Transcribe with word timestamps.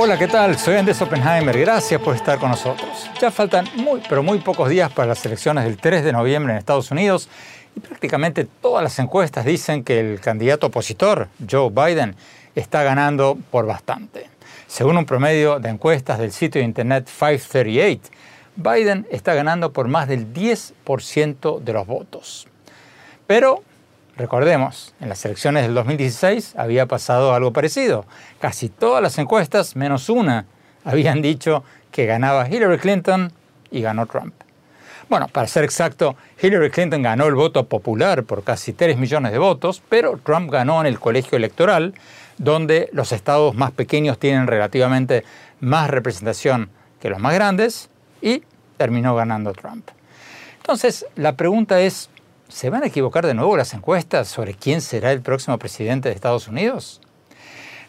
Hola, 0.00 0.18
¿qué 0.18 0.26
tal? 0.26 0.58
Soy 0.58 0.76
Andrés 0.76 1.00
Oppenheimer. 1.02 1.58
Gracias 1.58 2.00
por 2.00 2.16
estar 2.16 2.38
con 2.38 2.50
nosotros. 2.50 3.08
Ya 3.20 3.30
faltan 3.30 3.68
muy, 3.76 4.00
pero 4.08 4.22
muy 4.22 4.38
pocos 4.38 4.68
días 4.68 4.90
para 4.92 5.08
las 5.08 5.24
elecciones 5.26 5.64
del 5.64 5.76
3 5.76 6.04
de 6.04 6.12
noviembre 6.12 6.52
en 6.52 6.58
Estados 6.58 6.90
Unidos 6.90 7.28
y 7.76 7.80
prácticamente 7.80 8.44
todas 8.44 8.82
las 8.82 8.98
encuestas 8.98 9.44
dicen 9.44 9.84
que 9.84 10.00
el 10.00 10.20
candidato 10.20 10.68
opositor, 10.68 11.28
Joe 11.48 11.70
Biden, 11.70 12.16
está 12.54 12.82
ganando 12.82 13.38
por 13.50 13.66
bastante. 13.66 14.28
Según 14.66 14.98
un 14.98 15.06
promedio 15.06 15.60
de 15.60 15.70
encuestas 15.70 16.18
del 16.18 16.32
sitio 16.32 16.60
de 16.60 16.66
internet 16.66 17.06
538, 17.06 18.17
Biden 18.58 19.06
está 19.10 19.34
ganando 19.34 19.72
por 19.72 19.88
más 19.88 20.08
del 20.08 20.34
10% 20.34 21.60
de 21.60 21.72
los 21.72 21.86
votos. 21.86 22.46
Pero 23.26 23.62
Recordemos, 24.18 24.96
en 24.98 25.08
las 25.08 25.24
elecciones 25.24 25.62
del 25.62 25.74
2016 25.74 26.56
había 26.56 26.86
pasado 26.86 27.34
algo 27.34 27.52
parecido. 27.52 28.04
Casi 28.40 28.68
todas 28.68 29.00
las 29.00 29.16
encuestas, 29.16 29.76
menos 29.76 30.08
una, 30.08 30.44
habían 30.84 31.22
dicho 31.22 31.62
que 31.92 32.04
ganaba 32.04 32.48
Hillary 32.48 32.78
Clinton 32.78 33.32
y 33.70 33.80
ganó 33.80 34.06
Trump. 34.06 34.34
Bueno, 35.08 35.28
para 35.28 35.46
ser 35.46 35.62
exacto, 35.62 36.16
Hillary 36.42 36.70
Clinton 36.70 37.00
ganó 37.00 37.26
el 37.26 37.36
voto 37.36 37.68
popular 37.68 38.24
por 38.24 38.42
casi 38.42 38.72
3 38.72 38.98
millones 38.98 39.30
de 39.30 39.38
votos, 39.38 39.80
pero 39.88 40.18
Trump 40.18 40.50
ganó 40.50 40.80
en 40.80 40.88
el 40.88 40.98
colegio 40.98 41.36
electoral, 41.36 41.94
donde 42.38 42.90
los 42.92 43.12
estados 43.12 43.54
más 43.54 43.70
pequeños 43.70 44.18
tienen 44.18 44.48
relativamente 44.48 45.22
más 45.60 45.90
representación 45.90 46.70
que 47.00 47.08
los 47.08 47.20
más 47.20 47.34
grandes, 47.34 47.88
y 48.20 48.42
terminó 48.76 49.14
ganando 49.14 49.52
Trump. 49.52 49.88
Entonces, 50.58 51.06
la 51.16 51.36
pregunta 51.36 51.80
es, 51.80 52.10
¿Se 52.48 52.70
van 52.70 52.82
a 52.82 52.86
equivocar 52.86 53.26
de 53.26 53.34
nuevo 53.34 53.58
las 53.58 53.74
encuestas 53.74 54.26
sobre 54.26 54.54
quién 54.54 54.80
será 54.80 55.12
el 55.12 55.20
próximo 55.20 55.58
presidente 55.58 56.08
de 56.08 56.14
Estados 56.14 56.48
Unidos? 56.48 57.02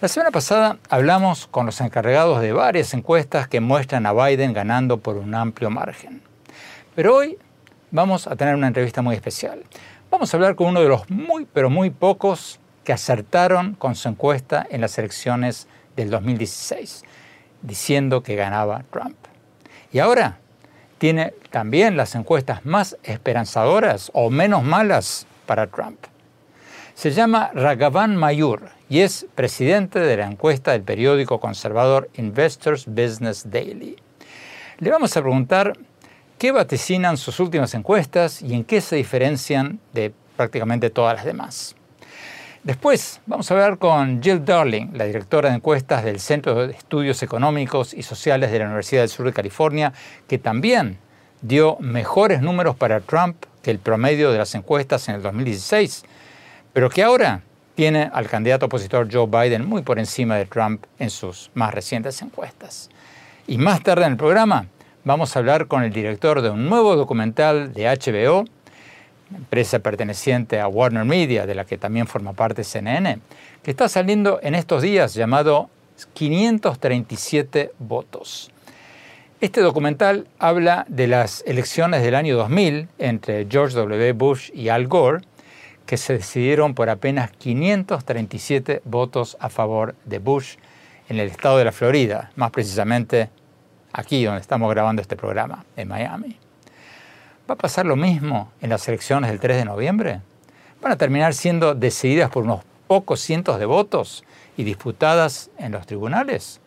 La 0.02 0.10
semana 0.10 0.32
pasada 0.32 0.80
hablamos 0.90 1.48
con 1.48 1.66
los 1.66 1.80
encargados 1.80 2.42
de 2.42 2.52
varias 2.52 2.94
encuestas 2.94 3.48
que 3.48 3.62
muestran 3.62 4.06
a 4.06 4.12
Biden 4.12 4.52
ganando 4.52 4.98
por 4.98 5.16
un 5.16 5.34
amplio 5.34 5.70
margen. 5.70 6.22
Pero 6.94 7.16
hoy 7.16 7.38
vamos 7.90 8.28
a 8.28 8.36
tener 8.36 8.54
una 8.54 8.68
entrevista 8.68 9.02
muy 9.02 9.16
especial. 9.16 9.64
Vamos 10.12 10.34
a 10.34 10.38
hablar 10.38 10.56
con 10.56 10.68
uno 10.68 10.82
de 10.82 10.90
los 10.90 11.10
muy, 11.10 11.46
pero 11.46 11.70
muy 11.70 11.90
pocos 11.90 12.60
que 12.84 12.92
acertaron 12.92 13.76
con 13.76 13.96
su 13.96 14.10
encuesta 14.10 14.68
en 14.70 14.82
las 14.82 14.98
elecciones 14.98 15.70
del 15.96 16.10
2016, 16.10 17.06
diciendo 17.62 18.24
que 18.24 18.36
ganaba 18.36 18.84
Trump. 18.92 19.29
Y 19.92 20.00
ahora 20.00 20.38
tiene 20.98 21.34
también 21.50 21.98
las 21.98 22.14
encuestas 22.16 22.66
más 22.66 22.98
esperanzadoras 23.04 24.12
o 24.14 24.30
menos 24.30 24.64
malas 24.64 25.26
para 25.46 25.68
Trump. 25.68 25.98
Se 26.94 27.12
llama 27.12 27.50
Ragavan 27.54 28.16
Mayur 28.16 28.70
y 28.90 29.00
es 29.00 29.26
presidente 29.34 30.00
de 30.00 30.18
la 30.18 30.28
encuesta 30.28 30.74
del 30.74 30.84
periódico 30.84 31.40
conservador 31.40 32.10
Investors 32.16 32.86
Business 32.86 33.50
Daily. 33.50 33.96
Le 34.80 34.92
vamos 34.92 35.16
a 35.16 35.22
preguntar 35.22 35.78
qué 36.38 36.52
vaticinan 36.52 37.18
sus 37.18 37.40
últimas 37.40 37.74
encuestas 37.74 38.42
y 38.42 38.54
en 38.54 38.64
qué 38.64 38.82
se 38.82 38.98
diferencian 38.98 39.80
de 39.94 40.14
prácticamente 40.36 40.90
todas 40.90 41.16
las 41.16 41.26
demás. 41.26 41.76
Después 42.64 43.22
vamos 43.26 43.50
a 43.50 43.54
hablar 43.54 43.78
con 43.78 44.22
Jill 44.22 44.44
Darling, 44.44 44.88
la 44.94 45.06
directora 45.06 45.50
de 45.50 45.56
encuestas 45.56 46.04
del 46.04 46.20
Centro 46.20 46.68
de 46.68 46.74
Estudios 46.74 47.24
Económicos 47.24 47.94
y 47.94 48.04
Sociales 48.04 48.52
de 48.52 48.60
la 48.60 48.66
Universidad 48.66 49.04
del 49.04 49.10
Sur 49.10 49.28
de 49.28 49.32
California, 49.32 49.94
que 50.28 50.38
también 50.38 50.98
dio 51.42 51.78
mejores 51.80 52.42
números 52.42 52.76
para 52.76 53.00
Trump 53.00 53.46
que 53.64 53.72
el 53.72 53.80
promedio 53.80 54.34
de 54.34 54.40
las 54.40 54.54
encuestas 54.56 55.08
en 55.08 55.16
el 55.16 55.22
2016, 55.22 56.04
pero 56.74 56.90
que 56.90 57.02
ahora 57.02 57.44
tiene 57.76 58.10
al 58.12 58.28
candidato 58.28 58.66
opositor 58.66 59.08
Joe 59.10 59.28
Biden 59.28 59.66
muy 59.66 59.82
por 59.82 59.98
encima 59.98 60.36
de 60.36 60.46
Trump 60.46 60.84
en 61.00 61.10
sus 61.10 61.52
más 61.54 61.74
recientes 61.74 62.22
encuestas. 62.22 62.90
Y 63.48 63.58
más 63.58 63.82
tarde 63.84 64.04
en 64.04 64.12
el 64.12 64.18
programa 64.18 64.66
vamos 65.06 65.34
a 65.34 65.40
hablar 65.40 65.68
con 65.68 65.84
el 65.84 65.94
director 65.94 66.42
de 66.42 66.50
un 66.50 66.68
nuevo 66.68 66.98
documental 66.98 67.74
de 67.74 67.86
HBO, 67.86 68.44
empresa 69.36 69.80
perteneciente 69.80 70.60
a 70.60 70.68
Warner 70.68 71.06
Media, 71.06 71.46
de 71.46 71.56
la 71.56 71.66
que 71.66 71.78
también 71.78 72.08
forma 72.08 72.34
parte 72.34 72.64
CNN, 72.64 73.20
que 73.64 73.72
está 73.72 73.90
saliendo 73.90 74.40
en 74.42 74.56
estos 74.56 74.82
días 74.82 75.14
llamado 75.14 75.70
537 76.14 77.72
votos. 77.80 78.52
Este 79.42 79.62
documental 79.62 80.28
habla 80.38 80.86
de 80.90 81.08
las 81.08 81.44
elecciones 81.48 82.04
del 82.04 82.16
año 82.16 82.36
2000 82.36 82.90
entre 82.98 83.48
George 83.50 83.76
W. 83.76 84.12
Bush 84.14 84.52
y 84.54 84.70
Al 84.70 84.88
Gore, 84.88 85.24
que 85.86 85.98
se 85.98 86.14
decidieron 86.14 86.76
por 86.76 86.90
apenas 86.90 87.32
537 87.32 88.82
votos 88.84 89.38
a 89.40 89.50
favor 89.50 89.96
de 90.06 90.20
Bush 90.20 90.56
en 91.08 91.20
el 91.20 91.30
estado 91.30 91.58
de 91.58 91.66
la 91.66 91.72
Florida, 91.72 92.32
más 92.36 92.52
precisamente 92.52 93.30
aquí 93.94 94.24
donde 94.24 94.42
estamos 94.42 94.70
grabando 94.70 95.02
este 95.02 95.16
programa, 95.16 95.66
en 95.76 95.88
Miami. 95.88 96.38
¿Va 97.50 97.54
a 97.54 97.58
pasar 97.58 97.88
lo 97.88 97.96
mismo 97.96 98.52
en 98.62 98.70
las 98.70 98.88
elecciones 98.88 99.32
del 99.32 99.40
3 99.40 99.58
de 99.58 99.66
noviembre? 99.66 100.22
¿Van 100.84 100.92
a 100.92 100.98
terminar 100.98 101.34
siendo 101.34 101.74
decididas 101.74 102.30
por 102.30 102.44
unos 102.44 102.62
pocos 102.86 103.22
cientos 103.22 103.58
de 103.58 103.66
votos 103.66 104.24
y 104.56 104.64
disputadas 104.64 105.50
en 105.58 105.72
los 105.72 105.88
tribunales? 105.88 106.62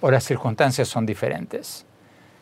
¿O 0.00 0.10
las 0.10 0.24
circunstancias 0.24 0.88
son 0.88 1.06
diferentes? 1.06 1.86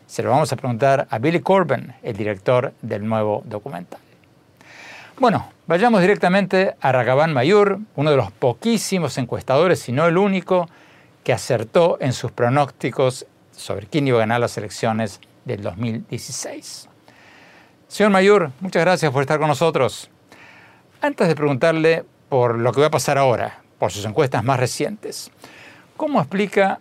Se 0.06 0.22
lo 0.22 0.30
vamos 0.30 0.50
a 0.50 0.56
preguntar 0.56 1.06
a 1.10 1.18
Billy 1.18 1.40
Corbin, 1.40 1.92
el 2.02 2.16
director 2.16 2.72
del 2.80 3.06
nuevo 3.06 3.42
documental. 3.44 4.00
Bueno, 5.18 5.50
vayamos 5.66 6.00
directamente 6.00 6.76
a 6.80 6.90
Ragavan 6.90 7.34
Mayur, 7.34 7.80
uno 7.96 8.10
de 8.10 8.16
los 8.16 8.32
poquísimos 8.32 9.18
encuestadores, 9.18 9.80
si 9.80 9.92
no 9.92 10.06
el 10.06 10.16
único, 10.16 10.70
que 11.22 11.34
acertó 11.34 11.98
en 12.00 12.14
sus 12.14 12.32
pronósticos 12.32 13.26
sobre 13.52 13.88
quién 13.88 14.08
iba 14.08 14.16
a 14.16 14.20
ganar 14.20 14.40
las 14.40 14.56
elecciones 14.56 15.20
del 15.44 15.60
2016. 15.60 16.88
Señor 17.94 18.10
Mayor, 18.10 18.50
muchas 18.58 18.82
gracias 18.82 19.12
por 19.12 19.22
estar 19.22 19.38
con 19.38 19.46
nosotros. 19.46 20.10
Antes 21.00 21.28
de 21.28 21.36
preguntarle 21.36 22.04
por 22.28 22.58
lo 22.58 22.72
que 22.72 22.80
va 22.80 22.88
a 22.88 22.90
pasar 22.90 23.18
ahora, 23.18 23.62
por 23.78 23.92
sus 23.92 24.04
encuestas 24.04 24.42
más 24.42 24.58
recientes, 24.58 25.30
¿cómo 25.96 26.18
explica 26.18 26.80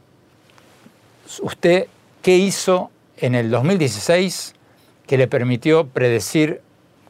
usted 1.43 1.85
qué 2.23 2.37
hizo 2.37 2.89
en 3.17 3.35
el 3.35 3.51
2016 3.51 4.55
que 5.05 5.19
le 5.19 5.27
permitió 5.27 5.85
predecir 5.85 6.61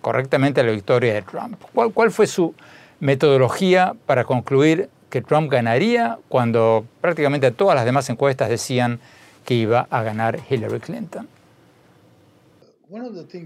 correctamente 0.02 0.62
la 0.64 0.74
victoria 0.74 1.14
de 1.14 1.22
Trump? 1.22 1.62
¿Cuál, 1.74 1.94
cuál 1.94 2.12
fue 2.12 2.28
su 2.28 2.54
metodología 3.00 3.94
para 4.06 4.26
concluir 4.26 4.90
que 5.10 5.22
Trump 5.22 5.50
ganaría 5.50 6.20
cuando 6.28 6.86
prácticamente 7.00 7.52
todas 7.52 7.76
las 7.78 7.86
demás 7.86 8.10
encuestas 8.10 8.50
decían 8.50 9.00
que 9.46 9.54
iba 9.54 9.88
a 9.90 10.04
ganar 10.04 10.42
Hillary 10.50 10.82
Clinton? 10.82 11.30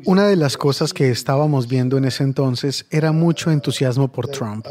Una 0.05 0.27
de 0.27 0.35
las 0.35 0.57
cosas 0.57 0.93
que 0.93 1.09
estábamos 1.09 1.67
viendo 1.67 1.97
en 1.97 2.03
ese 2.03 2.23
entonces 2.23 2.85
era 2.89 3.13
mucho 3.13 3.49
entusiasmo 3.49 4.09
por 4.09 4.27
Trump. 4.27 4.65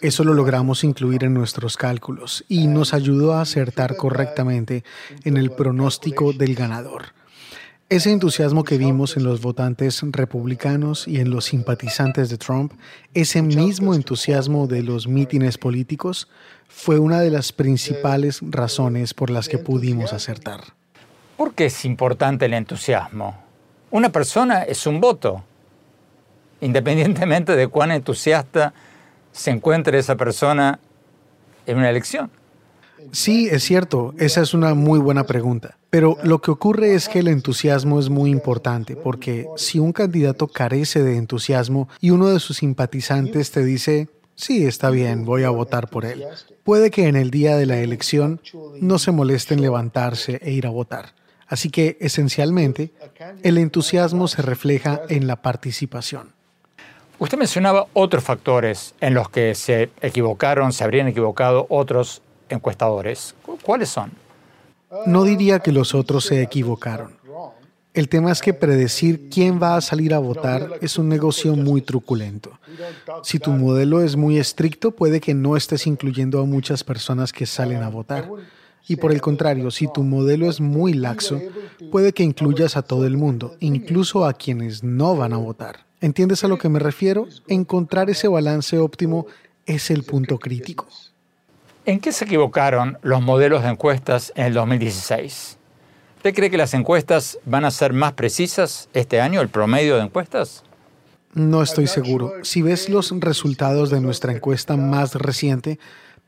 Eso 0.00 0.24
lo 0.24 0.32
logramos 0.32 0.84
incluir 0.84 1.24
en 1.24 1.34
nuestros 1.34 1.76
cálculos 1.76 2.44
y 2.48 2.66
nos 2.66 2.94
ayudó 2.94 3.34
a 3.34 3.42
acertar 3.42 3.96
correctamente 3.96 4.84
en 5.24 5.36
el 5.36 5.50
pronóstico 5.50 6.32
del 6.32 6.54
ganador. 6.54 7.12
Ese 7.90 8.10
entusiasmo 8.10 8.64
que 8.64 8.78
vimos 8.78 9.16
en 9.16 9.24
los 9.24 9.42
votantes 9.42 10.00
republicanos 10.02 11.06
y 11.06 11.18
en 11.18 11.28
los 11.28 11.46
simpatizantes 11.46 12.30
de 12.30 12.38
Trump, 12.38 12.72
ese 13.12 13.42
mismo 13.42 13.94
entusiasmo 13.94 14.66
de 14.66 14.82
los 14.82 15.08
mítines 15.08 15.58
políticos, 15.58 16.28
fue 16.68 16.98
una 16.98 17.20
de 17.20 17.30
las 17.30 17.52
principales 17.52 18.38
razones 18.42 19.12
por 19.12 19.28
las 19.28 19.48
que 19.48 19.58
pudimos 19.58 20.12
acertar. 20.12 20.60
¿Por 21.36 21.52
qué 21.54 21.66
es 21.66 21.84
importante 21.84 22.46
el 22.46 22.54
entusiasmo? 22.54 23.49
Una 23.90 24.10
persona 24.12 24.62
es 24.62 24.86
un 24.86 25.00
voto, 25.00 25.42
independientemente 26.60 27.56
de 27.56 27.66
cuán 27.66 27.90
entusiasta 27.90 28.72
se 29.32 29.50
encuentre 29.50 29.98
esa 29.98 30.16
persona 30.16 30.78
en 31.66 31.78
una 31.78 31.90
elección. 31.90 32.30
Sí, 33.12 33.48
es 33.50 33.64
cierto, 33.64 34.14
esa 34.18 34.42
es 34.42 34.54
una 34.54 34.74
muy 34.74 34.98
buena 34.98 35.24
pregunta. 35.24 35.76
Pero 35.88 36.16
lo 36.22 36.40
que 36.40 36.52
ocurre 36.52 36.94
es 36.94 37.08
que 37.08 37.18
el 37.18 37.28
entusiasmo 37.28 37.98
es 37.98 38.10
muy 38.10 38.30
importante, 38.30 38.94
porque 38.94 39.48
si 39.56 39.78
un 39.78 39.92
candidato 39.92 40.46
carece 40.46 41.02
de 41.02 41.16
entusiasmo 41.16 41.88
y 42.00 42.10
uno 42.10 42.28
de 42.28 42.38
sus 42.38 42.58
simpatizantes 42.58 43.50
te 43.50 43.64
dice, 43.64 44.08
sí, 44.36 44.66
está 44.66 44.90
bien, 44.90 45.24
voy 45.24 45.42
a 45.42 45.50
votar 45.50 45.88
por 45.88 46.04
él, 46.04 46.24
puede 46.62 46.90
que 46.90 47.08
en 47.08 47.16
el 47.16 47.30
día 47.30 47.56
de 47.56 47.66
la 47.66 47.78
elección 47.78 48.40
no 48.80 48.98
se 48.98 49.10
moleste 49.10 49.54
en 49.54 49.62
levantarse 49.62 50.38
e 50.42 50.52
ir 50.52 50.66
a 50.66 50.70
votar. 50.70 51.19
Así 51.50 51.68
que, 51.68 51.98
esencialmente, 52.00 52.92
el 53.42 53.58
entusiasmo 53.58 54.28
se 54.28 54.40
refleja 54.40 55.02
en 55.08 55.26
la 55.26 55.42
participación. 55.42 56.32
Usted 57.18 57.36
mencionaba 57.36 57.88
otros 57.92 58.22
factores 58.22 58.94
en 59.00 59.14
los 59.14 59.28
que 59.28 59.56
se 59.56 59.90
equivocaron, 60.00 60.72
se 60.72 60.84
habrían 60.84 61.08
equivocado 61.08 61.66
otros 61.68 62.22
encuestadores. 62.48 63.34
¿Cuáles 63.62 63.88
son? 63.88 64.12
No 65.06 65.24
diría 65.24 65.58
que 65.58 65.72
los 65.72 65.92
otros 65.92 66.24
se 66.24 66.40
equivocaron. 66.40 67.18
El 67.94 68.08
tema 68.08 68.30
es 68.30 68.40
que 68.40 68.54
predecir 68.54 69.28
quién 69.28 69.60
va 69.60 69.74
a 69.74 69.80
salir 69.80 70.14
a 70.14 70.20
votar 70.20 70.78
es 70.80 70.98
un 70.98 71.08
negocio 71.08 71.56
muy 71.56 71.82
truculento. 71.82 72.60
Si 73.24 73.40
tu 73.40 73.50
modelo 73.50 74.00
es 74.02 74.14
muy 74.14 74.38
estricto, 74.38 74.92
puede 74.92 75.20
que 75.20 75.34
no 75.34 75.56
estés 75.56 75.88
incluyendo 75.88 76.40
a 76.40 76.44
muchas 76.44 76.84
personas 76.84 77.32
que 77.32 77.46
salen 77.46 77.82
a 77.82 77.88
votar. 77.88 78.30
Y 78.88 78.96
por 78.96 79.12
el 79.12 79.20
contrario, 79.20 79.70
si 79.70 79.86
tu 79.92 80.02
modelo 80.02 80.48
es 80.48 80.60
muy 80.60 80.94
laxo, 80.94 81.40
puede 81.90 82.12
que 82.12 82.22
incluyas 82.22 82.76
a 82.76 82.82
todo 82.82 83.06
el 83.06 83.16
mundo, 83.16 83.56
incluso 83.60 84.24
a 84.24 84.32
quienes 84.32 84.82
no 84.82 85.16
van 85.16 85.32
a 85.32 85.36
votar. 85.36 85.86
¿Entiendes 86.00 86.44
a 86.44 86.48
lo 86.48 86.58
que 86.58 86.68
me 86.68 86.78
refiero? 86.78 87.28
Encontrar 87.46 88.10
ese 88.10 88.26
balance 88.26 88.78
óptimo 88.78 89.26
es 89.66 89.90
el 89.90 90.02
punto 90.02 90.38
crítico. 90.38 90.88
¿En 91.86 92.00
qué 92.00 92.12
se 92.12 92.24
equivocaron 92.24 92.98
los 93.02 93.22
modelos 93.22 93.62
de 93.62 93.70
encuestas 93.70 94.32
en 94.34 94.46
el 94.46 94.54
2016? 94.54 95.58
¿Usted 96.16 96.34
cree 96.34 96.50
que 96.50 96.58
las 96.58 96.74
encuestas 96.74 97.38
van 97.44 97.64
a 97.64 97.70
ser 97.70 97.92
más 97.92 98.12
precisas 98.12 98.88
este 98.92 99.20
año, 99.20 99.40
el 99.40 99.48
promedio 99.48 99.96
de 99.96 100.02
encuestas? 100.02 100.64
No 101.32 101.62
estoy 101.62 101.86
seguro. 101.86 102.32
Si 102.42 102.60
ves 102.60 102.88
los 102.88 103.12
resultados 103.20 103.88
de 103.90 104.00
nuestra 104.00 104.32
encuesta 104.32 104.76
más 104.76 105.14
reciente, 105.14 105.78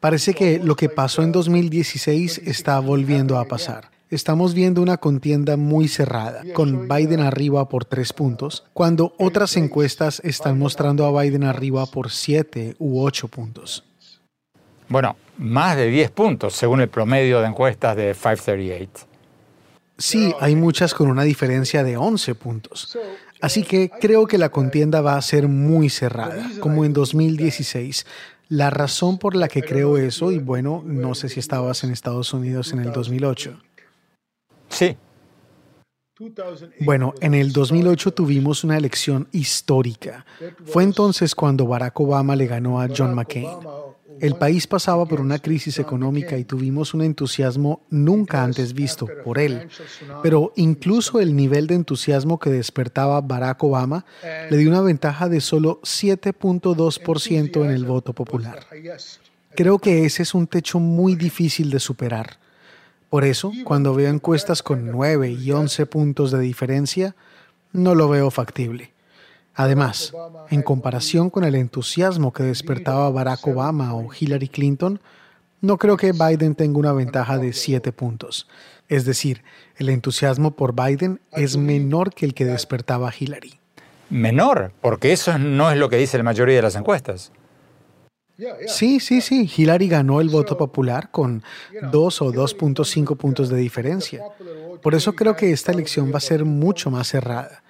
parece 0.02 0.34
que 0.34 0.58
lo 0.58 0.74
que 0.74 0.88
pasó 0.90 1.22
en 1.22 1.30
2016 1.32 2.42
está 2.44 2.78
volviendo 2.80 3.38
a 3.38 3.46
pasar 3.46 3.92
estamos 4.10 4.52
viendo 4.52 4.82
una 4.82 4.98
contienda 4.98 5.56
muy 5.56 5.88
cerrada, 5.88 6.42
con 6.52 6.86
Biden 6.86 7.20
arriba 7.20 7.66
por 7.70 7.86
tres 7.86 8.12
puntos, 8.12 8.64
cuando 8.74 9.14
otras 9.18 9.56
encuestas 9.56 10.20
están 10.22 10.58
mostrando 10.58 11.06
a 11.06 11.22
Biden 11.22 11.44
arriba 11.44 11.86
por 11.86 12.10
siete 12.10 12.76
u 12.78 13.02
ocho 13.02 13.28
puntos. 13.28 13.84
Bueno, 14.86 15.16
más 15.38 15.78
de 15.78 15.86
10 15.86 16.10
puntos 16.10 16.52
según 16.52 16.82
el 16.82 16.88
promedio 16.90 17.40
de 17.40 17.46
encuestas 17.46 17.96
de 17.96 18.12
538. 18.12 19.06
Sí, 19.96 20.34
hay 20.40 20.56
muchas 20.56 20.92
con 20.92 21.08
una 21.08 21.22
diferencia 21.22 21.82
de 21.82 21.96
11 21.96 22.34
puntos. 22.34 22.98
Así 23.40 23.62
que 23.62 23.88
creo 23.88 24.26
que 24.26 24.36
la 24.36 24.50
contienda 24.50 25.00
va 25.00 25.16
a 25.16 25.22
ser 25.22 25.48
muy 25.48 25.88
cerrada, 25.88 26.50
como 26.60 26.84
en 26.84 26.92
2016. 26.92 28.04
La 28.48 28.70
razón 28.70 29.18
por 29.18 29.34
la 29.34 29.48
que 29.48 29.62
creo 29.62 29.96
eso, 29.96 30.30
y 30.30 30.38
bueno, 30.38 30.82
no 30.84 31.14
sé 31.14 31.28
si 31.28 31.40
estabas 31.40 31.84
en 31.84 31.90
Estados 31.90 32.32
Unidos 32.34 32.72
en 32.72 32.80
el 32.80 32.92
2008. 32.92 33.58
Sí. 34.68 34.96
Bueno, 36.80 37.14
en 37.20 37.34
el 37.34 37.52
2008 37.52 38.12
tuvimos 38.12 38.64
una 38.64 38.76
elección 38.76 39.28
histórica. 39.32 40.24
Fue 40.66 40.84
entonces 40.84 41.34
cuando 41.34 41.66
Barack 41.66 41.98
Obama 42.00 42.36
le 42.36 42.46
ganó 42.46 42.80
a 42.80 42.88
John 42.94 43.14
McCain. 43.14 43.48
El 44.20 44.36
país 44.36 44.66
pasaba 44.66 45.06
por 45.06 45.20
una 45.20 45.38
crisis 45.38 45.78
económica 45.78 46.38
y 46.38 46.44
tuvimos 46.44 46.94
un 46.94 47.02
entusiasmo 47.02 47.82
nunca 47.90 48.42
antes 48.42 48.72
visto 48.72 49.08
por 49.24 49.38
él. 49.38 49.68
Pero 50.22 50.52
incluso 50.56 51.20
el 51.20 51.34
nivel 51.34 51.66
de 51.66 51.74
entusiasmo 51.74 52.38
que 52.38 52.50
despertaba 52.50 53.20
Barack 53.20 53.62
Obama 53.64 54.04
le 54.50 54.56
dio 54.56 54.70
una 54.70 54.80
ventaja 54.80 55.28
de 55.28 55.40
solo 55.40 55.80
7.2% 55.82 57.64
en 57.64 57.70
el 57.70 57.84
voto 57.84 58.12
popular. 58.12 58.66
Creo 59.54 59.78
que 59.78 60.04
ese 60.04 60.22
es 60.22 60.34
un 60.34 60.46
techo 60.46 60.78
muy 60.78 61.14
difícil 61.14 61.70
de 61.70 61.80
superar. 61.80 62.38
Por 63.10 63.24
eso, 63.24 63.52
cuando 63.64 63.94
veo 63.94 64.08
encuestas 64.08 64.62
con 64.62 64.90
9 64.90 65.30
y 65.32 65.52
11 65.52 65.84
puntos 65.86 66.30
de 66.30 66.40
diferencia, 66.40 67.14
no 67.72 67.94
lo 67.94 68.08
veo 68.08 68.30
factible. 68.30 68.92
Además, 69.54 70.12
en 70.50 70.62
comparación 70.62 71.30
con 71.30 71.44
el 71.44 71.54
entusiasmo 71.54 72.32
que 72.32 72.42
despertaba 72.42 73.10
Barack 73.10 73.46
Obama 73.46 73.94
o 73.94 74.08
Hillary 74.12 74.48
Clinton, 74.48 75.00
no 75.60 75.78
creo 75.78 75.96
que 75.96 76.12
Biden 76.12 76.54
tenga 76.54 76.78
una 76.78 76.92
ventaja 76.92 77.38
de 77.38 77.52
7 77.52 77.92
puntos. 77.92 78.48
Es 78.88 79.04
decir, 79.04 79.42
el 79.76 79.88
entusiasmo 79.88 80.52
por 80.52 80.74
Biden 80.74 81.20
es 81.32 81.56
menor 81.56 82.12
que 82.14 82.26
el 82.26 82.34
que 82.34 82.44
despertaba 82.44 83.12
Hillary. 83.16 83.58
Menor, 84.10 84.72
porque 84.80 85.12
eso 85.12 85.38
no 85.38 85.70
es 85.70 85.78
lo 85.78 85.88
que 85.88 85.96
dice 85.96 86.18
la 86.18 86.24
mayoría 86.24 86.56
de 86.56 86.62
las 86.62 86.76
encuestas. 86.76 87.32
Sí, 88.66 89.00
sí, 89.00 89.20
sí. 89.20 89.50
Hillary 89.56 89.88
ganó 89.88 90.20
el 90.20 90.28
voto 90.28 90.56
popular 90.56 91.10
con 91.10 91.42
2 91.90 92.22
o 92.22 92.32
2.5 92.32 93.16
puntos 93.16 93.48
de 93.48 93.56
diferencia. 93.56 94.24
Por 94.82 94.94
eso 94.94 95.12
creo 95.12 95.36
que 95.36 95.52
esta 95.52 95.72
elección 95.72 96.12
va 96.12 96.16
a 96.16 96.20
ser 96.20 96.44
mucho 96.44 96.90
más 96.90 97.08
cerrada. 97.08 97.62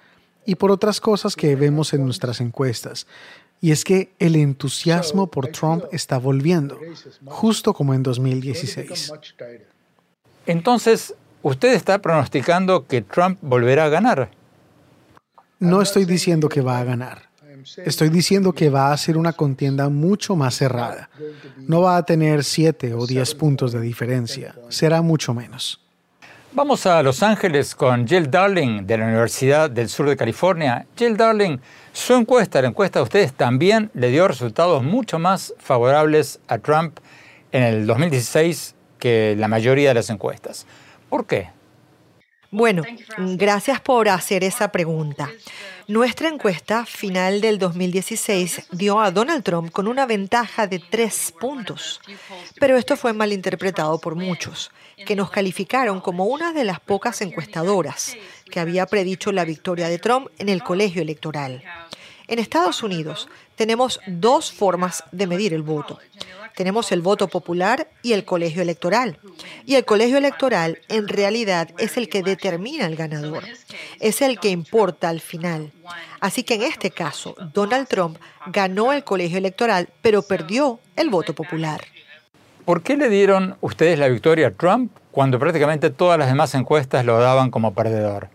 Y 0.45 0.55
por 0.55 0.71
otras 0.71 0.99
cosas 0.99 1.35
que 1.35 1.55
vemos 1.55 1.93
en 1.93 2.03
nuestras 2.03 2.41
encuestas. 2.41 3.07
Y 3.61 3.71
es 3.71 3.85
que 3.85 4.13
el 4.19 4.35
entusiasmo 4.35 5.27
por 5.27 5.47
Trump 5.47 5.85
está 5.91 6.17
volviendo, 6.17 6.77
justo 7.25 7.73
como 7.73 7.93
en 7.93 8.03
2016. 8.03 9.13
Entonces, 10.45 11.15
¿usted 11.41 11.73
está 11.73 11.99
pronosticando 11.99 12.85
que 12.85 13.01
Trump 13.01 13.39
volverá 13.41 13.85
a 13.85 13.89
ganar? 13.89 14.31
No 15.59 15.81
estoy 15.81 16.03
diciendo 16.03 16.49
que 16.49 16.59
va 16.59 16.79
a 16.79 16.83
ganar. 16.83 17.29
Estoy 17.77 18.09
diciendo 18.09 18.51
que 18.51 18.69
va 18.69 18.91
a 18.91 18.97
ser 18.97 19.17
una 19.17 19.33
contienda 19.33 19.87
mucho 19.87 20.35
más 20.35 20.55
cerrada. 20.55 21.09
No 21.59 21.81
va 21.81 21.97
a 21.97 22.03
tener 22.03 22.43
7 22.43 22.93
o 22.93 23.07
10 23.07 23.35
puntos 23.35 23.71
de 23.71 23.79
diferencia, 23.79 24.55
será 24.69 25.01
mucho 25.01 25.33
menos. 25.33 25.79
Vamos 26.55 26.85
a 26.85 27.01
Los 27.01 27.23
Ángeles 27.23 27.73
con 27.73 28.07
Jill 28.07 28.29
Darling 28.29 28.85
de 28.85 28.99
la 28.99 29.05
Universidad 29.05 29.71
del 29.71 29.89
Sur 29.89 30.07
de 30.07 30.15
California. 30.15 30.85
Jill 30.95 31.17
Darling, 31.17 31.57
su 31.93 32.13
encuesta, 32.13 32.61
la 32.61 32.67
encuesta 32.67 32.99
de 32.99 33.03
ustedes 33.03 33.33
también 33.33 33.89
le 33.95 34.09
dio 34.09 34.27
resultados 34.27 34.83
mucho 34.83 35.17
más 35.17 35.55
favorables 35.57 36.39
a 36.47 36.59
Trump 36.59 36.99
en 37.51 37.63
el 37.63 37.87
2016 37.87 38.75
que 38.99 39.35
la 39.35 39.47
mayoría 39.47 39.89
de 39.89 39.95
las 39.95 40.11
encuestas. 40.11 40.67
¿Por 41.09 41.25
qué? 41.25 41.49
Bueno, 42.53 42.83
gracias 43.17 43.81
por 43.81 44.07
hacer 44.09 44.43
esa 44.43 44.71
pregunta. 44.71 45.27
Nuestra 45.87 46.27
encuesta 46.29 46.85
final 46.85 47.41
del 47.41 47.57
2016 47.57 48.67
dio 48.71 48.99
a 48.99 49.09
Donald 49.09 49.43
Trump 49.43 49.71
con 49.71 49.87
una 49.87 50.05
ventaja 50.05 50.67
de 50.67 50.77
tres 50.77 51.33
puntos, 51.39 51.99
pero 52.59 52.77
esto 52.77 52.95
fue 52.95 53.11
malinterpretado 53.11 53.99
por 53.99 54.13
muchos, 54.13 54.69
que 55.03 55.15
nos 55.15 55.31
calificaron 55.31 55.99
como 55.99 56.25
una 56.25 56.53
de 56.53 56.63
las 56.63 56.79
pocas 56.79 57.21
encuestadoras 57.21 58.15
que 58.51 58.59
había 58.59 58.85
predicho 58.85 59.31
la 59.31 59.45
victoria 59.45 59.89
de 59.89 59.97
Trump 59.97 60.27
en 60.37 60.47
el 60.47 60.61
colegio 60.61 61.01
electoral. 61.01 61.63
En 62.27 62.39
Estados 62.39 62.83
Unidos 62.83 63.27
tenemos 63.55 63.99
dos 64.07 64.51
formas 64.51 65.03
de 65.11 65.27
medir 65.27 65.53
el 65.53 65.61
voto 65.61 65.99
tenemos 66.55 66.91
el 66.91 67.01
voto 67.01 67.27
popular 67.27 67.87
y 68.01 68.13
el 68.13 68.25
colegio 68.25 68.61
electoral. 68.61 69.17
Y 69.65 69.75
el 69.75 69.85
colegio 69.85 70.17
electoral 70.17 70.79
en 70.89 71.07
realidad 71.07 71.69
es 71.77 71.97
el 71.97 72.09
que 72.09 72.23
determina 72.23 72.85
el 72.85 72.95
ganador, 72.95 73.43
es 73.99 74.21
el 74.21 74.39
que 74.39 74.49
importa 74.49 75.09
al 75.09 75.19
final. 75.19 75.71
Así 76.19 76.43
que 76.43 76.55
en 76.55 76.63
este 76.63 76.91
caso, 76.91 77.35
Donald 77.53 77.87
Trump 77.87 78.17
ganó 78.47 78.93
el 78.93 79.03
colegio 79.03 79.37
electoral, 79.37 79.89
pero 80.01 80.21
perdió 80.21 80.79
el 80.95 81.09
voto 81.09 81.33
popular. 81.33 81.81
¿Por 82.65 82.81
qué 82.81 82.95
le 82.95 83.09
dieron 83.09 83.57
ustedes 83.59 83.99
la 83.99 84.07
victoria 84.07 84.47
a 84.47 84.51
Trump 84.51 84.91
cuando 85.11 85.37
prácticamente 85.37 85.89
todas 85.89 86.17
las 86.17 86.29
demás 86.29 86.55
encuestas 86.55 87.03
lo 87.03 87.19
daban 87.19 87.51
como 87.51 87.73
perdedor? 87.73 88.29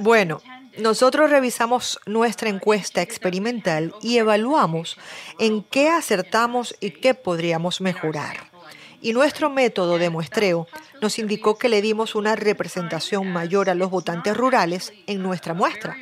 Bueno, 0.00 0.40
nosotros 0.78 1.30
revisamos 1.30 2.00
nuestra 2.06 2.48
encuesta 2.48 3.02
experimental 3.02 3.94
y 4.00 4.18
evaluamos 4.18 4.96
en 5.38 5.62
qué 5.62 5.88
acertamos 5.88 6.76
y 6.80 6.90
qué 6.90 7.14
podríamos 7.14 7.80
mejorar. 7.80 8.50
Y 9.00 9.12
nuestro 9.12 9.50
método 9.50 9.98
de 9.98 10.10
muestreo 10.10 10.66
nos 11.00 11.18
indicó 11.18 11.58
que 11.58 11.68
le 11.68 11.82
dimos 11.82 12.14
una 12.14 12.36
representación 12.36 13.32
mayor 13.32 13.70
a 13.70 13.74
los 13.74 13.90
votantes 13.90 14.36
rurales 14.36 14.92
en 15.06 15.22
nuestra 15.22 15.54
muestra. 15.54 15.96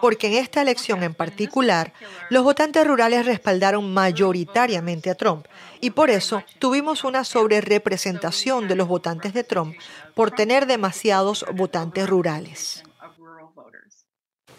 Porque 0.00 0.28
en 0.28 0.34
esta 0.34 0.62
elección 0.62 1.02
en 1.02 1.14
particular, 1.14 1.92
los 2.30 2.44
votantes 2.44 2.86
rurales 2.86 3.26
respaldaron 3.26 3.92
mayoritariamente 3.92 5.10
a 5.10 5.16
Trump 5.16 5.46
y 5.80 5.90
por 5.90 6.10
eso 6.10 6.44
tuvimos 6.60 7.02
una 7.02 7.24
sobrerepresentación 7.24 8.68
de 8.68 8.76
los 8.76 8.86
votantes 8.86 9.34
de 9.34 9.42
Trump 9.42 9.76
por 10.14 10.30
tener 10.30 10.66
demasiados 10.66 11.44
votantes 11.52 12.08
rurales. 12.08 12.84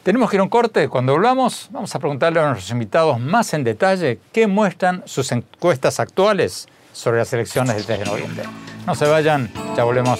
Tenemos 0.03 0.29
que 0.29 0.37
ir 0.37 0.39
a 0.39 0.43
un 0.43 0.49
corte. 0.49 0.87
Cuando 0.87 1.11
volvamos, 1.11 1.67
vamos 1.71 1.93
a 1.93 1.99
preguntarle 1.99 2.39
a 2.39 2.45
nuestros 2.45 2.71
invitados 2.71 3.19
más 3.19 3.53
en 3.53 3.65
detalle 3.65 4.19
qué 4.31 4.47
muestran 4.47 5.03
sus 5.05 5.31
encuestas 5.33 5.99
actuales 5.99 6.67
sobre 6.93 7.17
las 7.17 7.33
elecciones 7.33 7.75
del 7.75 7.85
3 7.85 7.99
de 7.99 8.05
noviembre. 8.05 8.43
No 8.87 8.95
se 8.95 9.05
vayan, 9.05 9.51
ya 9.75 9.83
volvemos. 9.83 10.19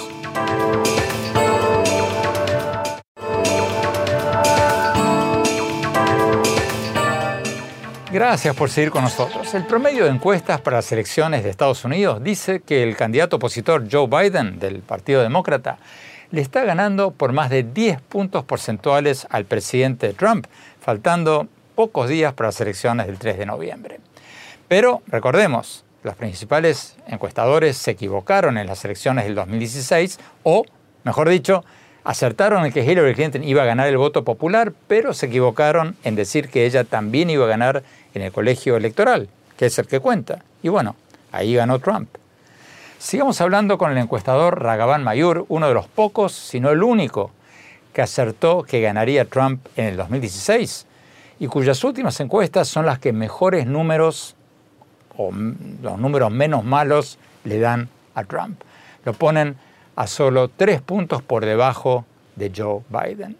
Gracias 8.11 8.55
por 8.55 8.69
seguir 8.69 8.89
con 8.89 9.03
nosotros. 9.03 9.53
El 9.53 9.65
promedio 9.65 10.05
de 10.05 10.09
encuestas 10.09 10.59
para 10.59 10.77
las 10.77 10.91
elecciones 10.91 11.43
de 11.43 11.51
Estados 11.51 11.85
Unidos 11.85 12.21
dice 12.21 12.59
que 12.59 12.83
el 12.83 12.97
candidato 12.97 13.37
opositor 13.37 13.87
Joe 13.89 14.07
Biden 14.07 14.59
del 14.59 14.79
Partido 14.79 15.21
Demócrata 15.21 15.77
le 16.31 16.41
está 16.41 16.63
ganando 16.63 17.11
por 17.11 17.31
más 17.31 17.49
de 17.49 17.63
10 17.63 18.01
puntos 18.01 18.43
porcentuales 18.43 19.27
al 19.29 19.45
presidente 19.45 20.13
Trump, 20.13 20.45
faltando 20.79 21.47
pocos 21.75 22.09
días 22.09 22.33
para 22.33 22.49
las 22.49 22.61
elecciones 22.61 23.07
del 23.07 23.17
3 23.17 23.37
de 23.37 23.45
noviembre. 23.45 23.99
Pero 24.67 25.01
recordemos, 25.07 25.83
los 26.03 26.15
principales 26.15 26.95
encuestadores 27.07 27.77
se 27.77 27.91
equivocaron 27.91 28.57
en 28.57 28.67
las 28.67 28.85
elecciones 28.85 29.25
del 29.25 29.35
2016 29.35 30.19
o, 30.43 30.65
mejor 31.03 31.29
dicho, 31.29 31.63
acertaron 32.03 32.65
en 32.65 32.71
que 32.71 32.83
Hillary 32.83 33.15
Clinton 33.15 33.43
iba 33.43 33.63
a 33.63 33.65
ganar 33.65 33.87
el 33.87 33.97
voto 33.97 34.23
popular, 34.23 34.73
pero 34.87 35.13
se 35.13 35.25
equivocaron 35.25 35.95
en 36.03 36.15
decir 36.15 36.49
que 36.49 36.65
ella 36.65 36.83
también 36.83 37.29
iba 37.29 37.45
a 37.45 37.49
ganar 37.49 37.83
en 38.13 38.21
el 38.21 38.31
colegio 38.31 38.77
electoral, 38.77 39.27
que 39.57 39.65
es 39.65 39.77
el 39.79 39.87
que 39.87 39.99
cuenta. 39.99 40.43
Y 40.63 40.69
bueno, 40.69 40.95
ahí 41.31 41.55
ganó 41.55 41.79
Trump. 41.79 42.09
Sigamos 42.99 43.39
hablando 43.39 43.77
con 43.77 43.91
el 43.91 43.97
encuestador 43.97 44.61
Ragavan 44.61 45.05
Mayur, 45.05 45.45
uno 45.47 45.69
de 45.69 45.73
los 45.73 45.87
pocos, 45.87 46.33
si 46.33 46.59
no 46.59 46.69
el 46.69 46.83
único, 46.83 47.31
que 47.93 48.01
acertó 48.01 48.63
que 48.63 48.81
ganaría 48.81 49.23
Trump 49.23 49.65
en 49.77 49.85
el 49.85 49.95
2016 49.95 50.85
y 51.39 51.47
cuyas 51.47 51.81
últimas 51.85 52.19
encuestas 52.19 52.67
son 52.67 52.85
las 52.85 52.99
que 52.99 53.13
mejores 53.13 53.65
números 53.67 54.35
o 55.15 55.31
los 55.31 55.97
números 55.97 56.29
menos 56.29 56.65
malos 56.65 57.17
le 57.45 57.59
dan 57.59 57.87
a 58.15 58.25
Trump. 58.25 58.59
Lo 59.05 59.13
ponen 59.13 59.55
a 59.95 60.05
solo 60.05 60.49
tres 60.49 60.81
puntos 60.81 61.21
por 61.21 61.45
debajo 61.45 62.03
de 62.35 62.51
Joe 62.53 62.81
Biden. 62.89 63.37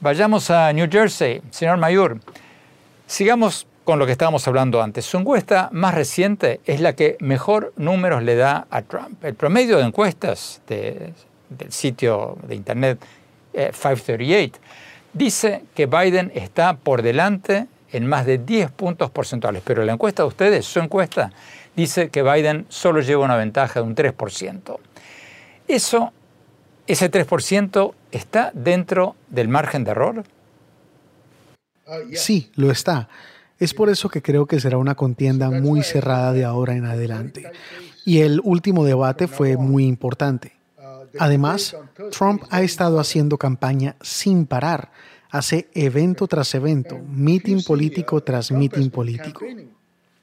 Vayamos 0.00 0.50
a 0.50 0.72
New 0.72 0.88
Jersey, 0.90 1.40
señor 1.50 1.76
Mayur. 1.76 2.18
Sigamos 3.06 3.68
con 3.84 3.98
lo 3.98 4.06
que 4.06 4.12
estábamos 4.12 4.46
hablando 4.46 4.82
antes. 4.82 5.04
Su 5.04 5.18
encuesta 5.18 5.68
más 5.72 5.94
reciente 5.94 6.60
es 6.64 6.80
la 6.80 6.94
que 6.94 7.16
mejor 7.20 7.72
números 7.76 8.22
le 8.22 8.36
da 8.36 8.66
a 8.70 8.82
Trump. 8.82 9.24
El 9.24 9.34
promedio 9.34 9.78
de 9.78 9.84
encuestas 9.84 10.60
del 10.66 11.14
sitio 11.68 12.36
de 12.46 12.54
internet 12.54 12.98
538 13.52 14.56
eh, 14.56 14.60
dice 15.12 15.64
que 15.74 15.86
Biden 15.86 16.30
está 16.34 16.74
por 16.76 17.02
delante 17.02 17.66
en 17.92 18.06
más 18.06 18.26
de 18.26 18.38
10 18.38 18.70
puntos 18.72 19.10
porcentuales, 19.10 19.62
pero 19.64 19.84
la 19.84 19.92
encuesta 19.92 20.22
de 20.22 20.28
ustedes, 20.28 20.66
su 20.66 20.78
encuesta, 20.78 21.32
dice 21.74 22.10
que 22.10 22.22
Biden 22.22 22.66
solo 22.68 23.00
lleva 23.00 23.24
una 23.24 23.36
ventaja 23.36 23.80
de 23.80 23.86
un 23.86 23.96
3%. 23.96 24.78
Eso, 25.66 26.12
ese 26.86 27.10
3%, 27.10 27.94
está 28.12 28.50
dentro 28.54 29.16
del 29.28 29.48
margen 29.48 29.84
de 29.84 29.90
error. 29.90 30.24
Sí, 32.14 32.52
lo 32.54 32.70
está. 32.70 33.08
Es 33.60 33.74
por 33.74 33.90
eso 33.90 34.08
que 34.08 34.22
creo 34.22 34.46
que 34.46 34.58
será 34.58 34.78
una 34.78 34.94
contienda 34.94 35.50
muy 35.50 35.82
cerrada 35.82 36.32
de 36.32 36.46
ahora 36.46 36.74
en 36.74 36.86
adelante. 36.86 37.52
Y 38.06 38.20
el 38.20 38.40
último 38.42 38.86
debate 38.86 39.28
fue 39.28 39.58
muy 39.58 39.84
importante. 39.84 40.52
Además, 41.18 41.76
Trump 42.10 42.42
ha 42.48 42.62
estado 42.62 42.98
haciendo 42.98 43.36
campaña 43.36 43.96
sin 44.00 44.46
parar. 44.46 44.90
Hace 45.30 45.68
evento 45.74 46.26
tras 46.26 46.54
evento, 46.54 46.98
meeting 47.10 47.62
político 47.62 48.22
tras 48.22 48.50
meeting 48.50 48.88
político. 48.88 49.44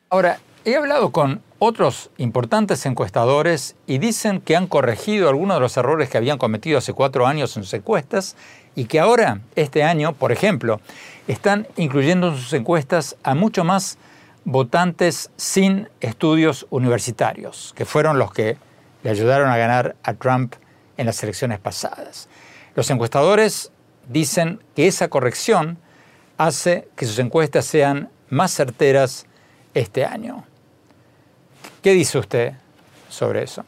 Ahora, 0.09 0.39
he 0.65 0.75
hablado 0.75 1.11
con 1.11 1.41
otros 1.59 2.09
importantes 2.17 2.85
encuestadores 2.87 3.75
y 3.85 3.99
dicen 3.99 4.41
que 4.41 4.55
han 4.55 4.67
corregido 4.67 5.29
algunos 5.29 5.57
de 5.57 5.61
los 5.61 5.77
errores 5.77 6.09
que 6.09 6.17
habían 6.17 6.37
cometido 6.39 6.79
hace 6.79 6.93
cuatro 6.93 7.27
años 7.27 7.55
en 7.55 7.63
sus 7.63 7.73
encuestas 7.73 8.35
y 8.77 8.85
que 8.85 8.99
ahora, 8.99 9.41
este 9.55 9.81
año, 9.81 10.13
por 10.13 10.31
ejemplo, 10.31 10.79
están 11.27 11.67
incluyendo 11.77 12.27
en 12.27 12.35
sus 12.35 12.53
encuestas 12.53 13.17
a 13.23 13.33
mucho 13.33 13.63
más 13.63 13.97
votantes 14.45 15.31
sin 15.35 15.89
estudios 15.99 16.67
universitarios, 16.69 17.73
que 17.75 17.85
fueron 17.85 18.19
los 18.19 18.31
que 18.31 18.55
le 19.01 19.09
ayudaron 19.09 19.49
a 19.49 19.57
ganar 19.57 19.95
a 20.03 20.13
Trump 20.13 20.53
en 20.95 21.07
las 21.07 21.23
elecciones 21.23 21.57
pasadas. 21.57 22.29
Los 22.75 22.87
encuestadores 22.91 23.71
dicen 24.07 24.59
que 24.75 24.85
esa 24.85 25.07
corrección 25.07 25.79
hace 26.37 26.87
que 26.95 27.07
sus 27.07 27.17
encuestas 27.17 27.65
sean 27.65 28.11
más 28.29 28.51
certeras 28.51 29.25
este 29.73 30.05
año. 30.05 30.43
¿Qué 31.81 31.93
dice 31.93 32.19
usted 32.19 32.53
sobre 33.09 33.41
eso? 33.41 33.65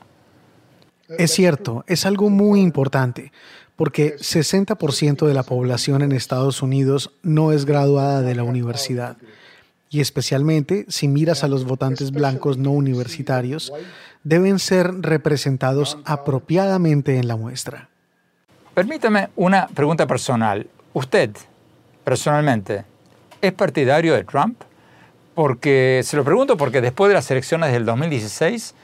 Es 1.17 1.31
cierto, 1.31 1.83
es 1.87 2.05
algo 2.05 2.29
muy 2.29 2.61
importante, 2.61 3.31
porque 3.79 4.17
60% 4.17 5.25
de 5.25 5.33
la 5.33 5.43
población 5.43 6.01
en 6.01 6.11
Estados 6.11 6.61
Unidos 6.61 7.13
no 7.23 7.53
es 7.53 7.63
graduada 7.63 8.21
de 8.21 8.35
la 8.35 8.43
universidad. 8.43 9.15
Y 9.89 10.01
especialmente 10.01 10.85
si 10.89 11.07
miras 11.07 11.45
a 11.45 11.47
los 11.47 11.63
votantes 11.63 12.11
blancos 12.11 12.57
no 12.57 12.71
universitarios, 12.71 13.71
deben 14.21 14.59
ser 14.59 14.91
representados 14.99 15.97
apropiadamente 16.03 17.15
en 17.15 17.29
la 17.29 17.37
muestra. 17.37 17.87
Permítame 18.73 19.29
una 19.37 19.67
pregunta 19.67 20.05
personal. 20.05 20.67
¿Usted, 20.91 21.29
personalmente, 22.03 22.83
es 23.41 23.53
partidario 23.53 24.13
de 24.13 24.25
Trump? 24.25 24.59
Porque 25.35 26.01
se 26.03 26.17
lo 26.17 26.25
pregunto 26.25 26.57
porque 26.57 26.81
después 26.81 27.07
de 27.07 27.13
las 27.13 27.31
elecciones 27.31 27.71
del 27.71 27.85
2016, 27.85 28.75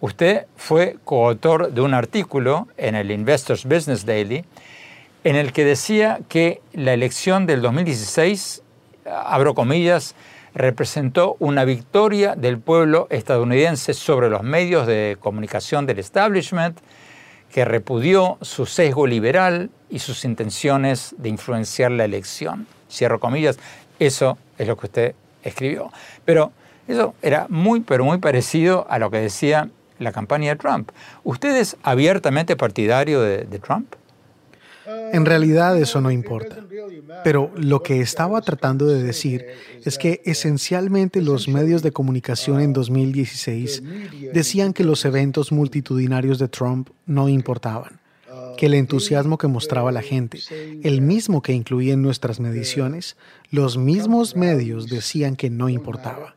usted 0.00 0.46
fue 0.56 0.96
coautor 1.04 1.72
de 1.72 1.80
un 1.80 1.94
artículo 1.94 2.68
en 2.76 2.94
el 2.94 3.10
Investors 3.10 3.64
Business 3.64 4.06
Daily 4.06 4.44
en 5.24 5.36
el 5.36 5.52
que 5.52 5.64
decía 5.64 6.20
que 6.28 6.62
la 6.72 6.94
elección 6.94 7.46
del 7.46 7.60
2016, 7.60 8.62
abro 9.04 9.54
comillas, 9.54 10.14
representó 10.54 11.36
una 11.38 11.64
victoria 11.64 12.34
del 12.34 12.58
pueblo 12.58 13.06
estadounidense 13.10 13.94
sobre 13.94 14.30
los 14.30 14.42
medios 14.42 14.86
de 14.86 15.16
comunicación 15.20 15.86
del 15.86 15.98
establishment, 15.98 16.78
que 17.52 17.64
repudió 17.64 18.38
su 18.42 18.66
sesgo 18.66 19.06
liberal 19.06 19.70
y 19.90 20.00
sus 20.00 20.24
intenciones 20.24 21.14
de 21.18 21.30
influenciar 21.30 21.90
la 21.90 22.04
elección. 22.04 22.66
Cierro 22.90 23.20
comillas, 23.20 23.58
eso 23.98 24.38
es 24.58 24.68
lo 24.68 24.76
que 24.76 24.86
usted 24.86 25.14
escribió. 25.42 25.90
Pero 26.24 26.52
eso 26.86 27.14
era 27.22 27.46
muy, 27.48 27.80
pero 27.80 28.04
muy 28.04 28.18
parecido 28.18 28.86
a 28.88 28.98
lo 28.98 29.10
que 29.10 29.18
decía 29.18 29.68
la 29.98 30.12
campaña 30.12 30.50
de 30.50 30.56
Trump. 30.56 30.90
¿Usted 31.24 31.56
es 31.56 31.76
abiertamente 31.82 32.56
partidario 32.56 33.20
de, 33.20 33.44
de 33.44 33.58
Trump? 33.58 33.94
En 35.12 35.26
realidad 35.26 35.78
eso 35.78 36.00
no 36.00 36.10
importa. 36.10 36.56
Pero 37.24 37.50
lo 37.56 37.82
que 37.82 38.00
estaba 38.00 38.40
tratando 38.40 38.86
de 38.86 39.02
decir 39.02 39.46
es 39.84 39.98
que 39.98 40.22
esencialmente 40.24 41.20
los 41.20 41.48
medios 41.48 41.82
de 41.82 41.92
comunicación 41.92 42.60
en 42.60 42.72
2016 42.72 43.82
decían 44.32 44.72
que 44.72 44.84
los 44.84 45.04
eventos 45.04 45.52
multitudinarios 45.52 46.38
de 46.38 46.48
Trump 46.48 46.88
no 47.06 47.28
importaban, 47.28 48.00
que 48.56 48.66
el 48.66 48.74
entusiasmo 48.74 49.36
que 49.36 49.48
mostraba 49.48 49.92
la 49.92 50.02
gente, 50.02 50.40
el 50.82 51.02
mismo 51.02 51.42
que 51.42 51.52
incluía 51.52 51.94
en 51.94 52.02
nuestras 52.02 52.40
mediciones, 52.40 53.16
los 53.50 53.76
mismos 53.76 54.36
medios 54.36 54.88
decían 54.88 55.36
que 55.36 55.50
no 55.50 55.68
importaba. 55.68 56.34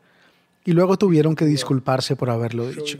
Y 0.64 0.72
luego 0.72 0.96
tuvieron 0.96 1.34
que 1.34 1.44
disculparse 1.44 2.16
por 2.16 2.30
haberlo 2.30 2.68
dicho. 2.68 2.98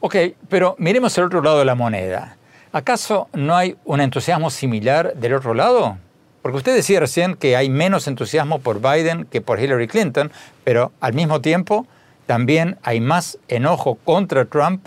Ok, 0.00 0.16
pero 0.48 0.74
miremos 0.78 1.16
el 1.18 1.24
otro 1.24 1.42
lado 1.42 1.58
de 1.58 1.64
la 1.64 1.74
moneda. 1.74 2.36
¿Acaso 2.72 3.28
no 3.34 3.54
hay 3.54 3.76
un 3.84 4.00
entusiasmo 4.00 4.50
similar 4.50 5.14
del 5.14 5.34
otro 5.34 5.54
lado? 5.54 5.98
Porque 6.40 6.56
usted 6.56 6.74
decía 6.74 6.98
recién 7.00 7.36
que 7.36 7.54
hay 7.54 7.68
menos 7.68 8.08
entusiasmo 8.08 8.60
por 8.60 8.80
Biden 8.80 9.26
que 9.26 9.40
por 9.40 9.60
Hillary 9.60 9.86
Clinton, 9.86 10.32
pero 10.64 10.90
al 11.00 11.12
mismo 11.12 11.40
tiempo 11.40 11.86
también 12.26 12.78
hay 12.82 13.00
más 13.00 13.38
enojo 13.48 13.96
contra 13.96 14.44
Trump 14.46 14.86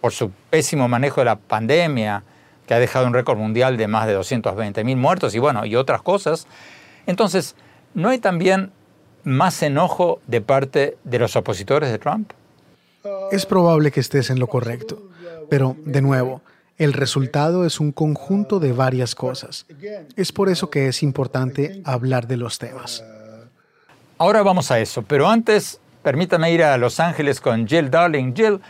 por 0.00 0.12
su 0.12 0.32
pésimo 0.50 0.88
manejo 0.88 1.20
de 1.20 1.26
la 1.26 1.36
pandemia, 1.36 2.24
que 2.66 2.74
ha 2.74 2.78
dejado 2.78 3.06
un 3.06 3.14
récord 3.14 3.38
mundial 3.38 3.76
de 3.76 3.86
más 3.86 4.06
de 4.06 4.14
220 4.14 4.82
mil 4.84 4.96
muertos 4.96 5.34
y 5.34 5.38
bueno, 5.38 5.64
y 5.64 5.76
otras 5.76 6.02
cosas. 6.02 6.46
Entonces, 7.06 7.54
¿no 7.94 8.08
hay 8.08 8.18
también 8.18 8.72
más 9.24 9.62
enojo 9.62 10.20
de 10.26 10.40
parte 10.40 10.96
de 11.04 11.18
los 11.18 11.36
opositores 11.36 11.90
de 11.90 11.98
Trump? 11.98 12.32
Es 13.30 13.46
probable 13.46 13.90
que 13.90 14.00
estés 14.00 14.30
en 14.30 14.38
lo 14.38 14.46
correcto, 14.46 15.02
pero 15.48 15.76
de 15.84 16.02
nuevo, 16.02 16.42
el 16.78 16.92
resultado 16.92 17.64
es 17.66 17.80
un 17.80 17.92
conjunto 17.92 18.60
de 18.60 18.72
varias 18.72 19.14
cosas. 19.14 19.66
Es 20.16 20.32
por 20.32 20.48
eso 20.48 20.70
que 20.70 20.88
es 20.88 21.02
importante 21.02 21.80
hablar 21.84 22.26
de 22.26 22.36
los 22.36 22.58
temas. 22.58 23.04
Ahora 24.18 24.42
vamos 24.42 24.70
a 24.70 24.78
eso, 24.78 25.02
pero 25.02 25.28
antes 25.28 25.80
permítame 26.02 26.52
ir 26.52 26.62
a 26.62 26.76
Los 26.76 27.00
Ángeles 27.00 27.40
con 27.40 27.66
Jill 27.66 27.90
Darling. 27.90 28.34
Jill, 28.34 28.60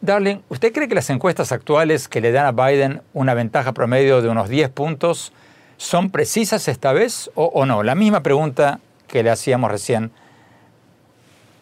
Darling, 0.00 0.38
¿usted 0.48 0.72
cree 0.72 0.88
que 0.88 0.94
las 0.94 1.10
encuestas 1.10 1.52
actuales 1.52 2.08
que 2.08 2.20
le 2.20 2.32
dan 2.32 2.46
a 2.46 2.52
Biden 2.52 3.02
una 3.12 3.34
ventaja 3.34 3.72
promedio 3.72 4.22
de 4.22 4.28
unos 4.28 4.48
10 4.48 4.70
puntos 4.70 5.32
son 5.76 6.10
precisas 6.10 6.66
esta 6.68 6.92
vez 6.92 7.30
o, 7.34 7.46
o 7.46 7.66
no? 7.66 7.82
La 7.82 7.94
misma 7.94 8.22
pregunta 8.22 8.80
que 9.12 9.22
le 9.22 9.30
hacíamos 9.30 9.70
recién 9.70 10.10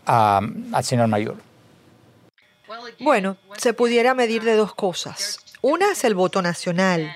al 0.06 0.84
señor 0.84 1.08
Mayor? 1.08 1.36
Bueno, 3.00 3.36
se 3.58 3.72
pudiera 3.74 4.14
medir 4.14 4.44
de 4.44 4.54
dos 4.54 4.72
cosas. 4.72 5.40
Una 5.60 5.90
es 5.90 6.04
el 6.04 6.14
voto 6.14 6.42
nacional, 6.42 7.12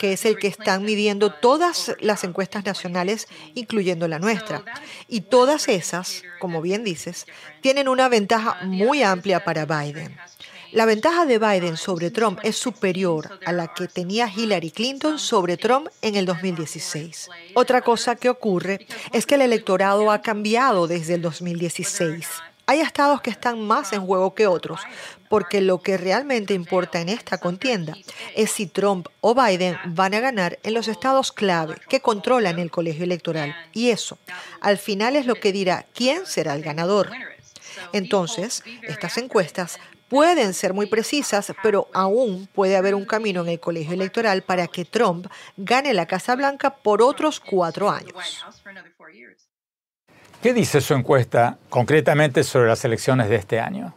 que 0.00 0.12
es 0.12 0.24
el 0.24 0.38
que 0.38 0.48
están 0.48 0.84
midiendo 0.84 1.32
todas 1.32 1.94
las 2.00 2.24
encuestas 2.24 2.64
nacionales, 2.64 3.28
incluyendo 3.54 4.08
la 4.08 4.18
nuestra. 4.18 4.64
Y 5.06 5.20
todas 5.20 5.68
esas, 5.68 6.24
como 6.40 6.60
bien 6.60 6.82
dices, 6.82 7.24
tienen 7.60 7.86
una 7.88 8.08
ventaja 8.08 8.58
muy 8.64 9.04
amplia 9.04 9.44
para 9.44 9.66
Biden. 9.66 10.16
La 10.76 10.84
ventaja 10.84 11.24
de 11.24 11.38
Biden 11.38 11.78
sobre 11.78 12.10
Trump 12.10 12.38
es 12.42 12.54
superior 12.54 13.40
a 13.46 13.52
la 13.52 13.68
que 13.68 13.88
tenía 13.88 14.28
Hillary 14.28 14.70
Clinton 14.70 15.18
sobre 15.18 15.56
Trump 15.56 15.88
en 16.02 16.16
el 16.16 16.26
2016. 16.26 17.30
Otra 17.54 17.80
cosa 17.80 18.14
que 18.16 18.28
ocurre 18.28 18.86
es 19.10 19.24
que 19.24 19.36
el 19.36 19.40
electorado 19.40 20.10
ha 20.10 20.20
cambiado 20.20 20.86
desde 20.86 21.14
el 21.14 21.22
2016. 21.22 22.28
Hay 22.66 22.80
estados 22.80 23.22
que 23.22 23.30
están 23.30 23.66
más 23.66 23.94
en 23.94 24.04
juego 24.04 24.34
que 24.34 24.46
otros, 24.46 24.82
porque 25.30 25.62
lo 25.62 25.80
que 25.80 25.96
realmente 25.96 26.52
importa 26.52 27.00
en 27.00 27.08
esta 27.08 27.38
contienda 27.38 27.96
es 28.34 28.50
si 28.50 28.66
Trump 28.66 29.08
o 29.22 29.34
Biden 29.34 29.78
van 29.86 30.12
a 30.12 30.20
ganar 30.20 30.58
en 30.62 30.74
los 30.74 30.88
estados 30.88 31.32
clave 31.32 31.76
que 31.88 32.00
controlan 32.00 32.58
el 32.58 32.70
colegio 32.70 33.04
electoral. 33.04 33.56
Y 33.72 33.88
eso, 33.88 34.18
al 34.60 34.76
final, 34.76 35.16
es 35.16 35.24
lo 35.24 35.36
que 35.36 35.52
dirá 35.52 35.86
quién 35.94 36.26
será 36.26 36.54
el 36.54 36.60
ganador. 36.60 37.10
Entonces, 37.92 38.62
estas 38.82 39.16
encuestas 39.16 39.78
pueden 40.08 40.54
ser 40.54 40.74
muy 40.74 40.86
precisas, 40.86 41.52
pero 41.62 41.88
aún 41.92 42.48
puede 42.54 42.76
haber 42.76 42.94
un 42.94 43.04
camino 43.04 43.42
en 43.42 43.48
el 43.48 43.60
colegio 43.60 43.94
electoral 43.94 44.42
para 44.42 44.66
que 44.66 44.84
Trump 44.84 45.26
gane 45.56 45.94
la 45.94 46.06
Casa 46.06 46.34
Blanca 46.36 46.70
por 46.70 47.02
otros 47.02 47.40
cuatro 47.40 47.90
años. 47.90 48.44
¿Qué 50.42 50.52
dice 50.52 50.80
su 50.80 50.94
encuesta 50.94 51.58
concretamente 51.68 52.44
sobre 52.44 52.68
las 52.68 52.84
elecciones 52.84 53.28
de 53.28 53.36
este 53.36 53.58
año? 53.58 53.94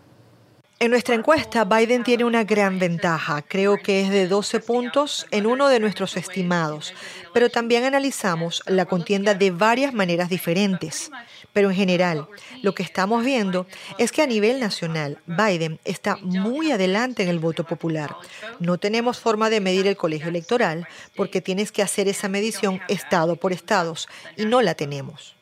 En 0.81 0.91
nuestra 0.91 1.13
encuesta, 1.13 1.65
Biden 1.65 2.03
tiene 2.03 2.23
una 2.23 2.45
gran 2.45 2.79
ventaja, 2.79 3.41
creo 3.41 3.75
que 3.75 4.01
es 4.01 4.09
de 4.09 4.29
12 4.29 4.61
puntos 4.61 5.27
en 5.29 5.45
uno 5.45 5.67
de 5.67 5.81
nuestros 5.81 6.15
estimados, 6.15 6.93
pero 7.33 7.49
también 7.49 7.83
analizamos 7.83 8.63
la 8.65 8.85
contienda 8.85 9.33
de 9.33 9.51
varias 9.51 9.93
maneras 9.93 10.29
diferentes. 10.29 11.11
Pero 11.53 11.69
en 11.69 11.75
general, 11.75 12.27
lo 12.61 12.73
que 12.75 12.83
estamos 12.83 13.23
viendo 13.23 13.65
es 13.97 14.11
que 14.11 14.21
a 14.21 14.27
nivel 14.27 14.59
nacional, 14.59 15.17
Biden 15.25 15.79
está 15.83 16.17
muy 16.17 16.71
adelante 16.71 17.23
en 17.23 17.29
el 17.29 17.39
voto 17.39 17.63
popular. 17.63 18.15
No 18.59 18.77
tenemos 18.77 19.19
forma 19.19 19.49
de 19.49 19.59
medir 19.59 19.87
el 19.87 19.97
colegio 19.97 20.29
electoral 20.29 20.87
porque 21.15 21.41
tienes 21.41 21.71
que 21.71 21.81
hacer 21.81 22.07
esa 22.07 22.29
medición 22.29 22.81
estado 22.87 23.35
por 23.35 23.51
estados 23.51 24.07
y 24.37 24.45
no 24.45 24.61
la 24.61 24.75
tenemos. 24.75 25.35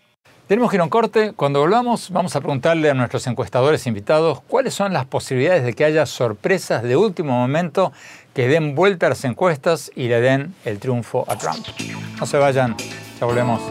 Tenemos 0.48 0.70
que 0.70 0.78
ir 0.78 0.82
a 0.82 0.86
un 0.86 0.90
corte. 0.90 1.34
Cuando 1.34 1.60
volvamos, 1.60 2.10
vamos 2.10 2.34
a 2.38 2.40
preguntarle 2.40 2.90
a 2.90 2.94
nuestros 2.94 3.28
encuestadores 3.28 3.86
invitados 3.86 4.42
cuáles 4.48 4.74
son 4.74 4.94
las 4.94 5.06
posibilidades 5.06 5.66
de 5.66 5.74
que 5.74 5.84
haya 5.84 6.06
sorpresas 6.06 6.84
de 6.84 6.96
último 6.96 7.34
momento 7.34 7.92
que 8.34 8.48
den 8.48 8.74
vuelta 8.74 9.08
a 9.08 9.10
las 9.10 9.26
encuestas 9.26 9.92
y 9.94 10.08
le 10.08 10.22
den 10.22 10.56
el 10.64 10.80
triunfo 10.80 11.26
a 11.28 11.38
Trump. 11.38 11.68
No 12.18 12.26
se 12.26 12.38
vayan, 12.38 12.78
ya 13.20 13.26
volvemos. 13.26 13.62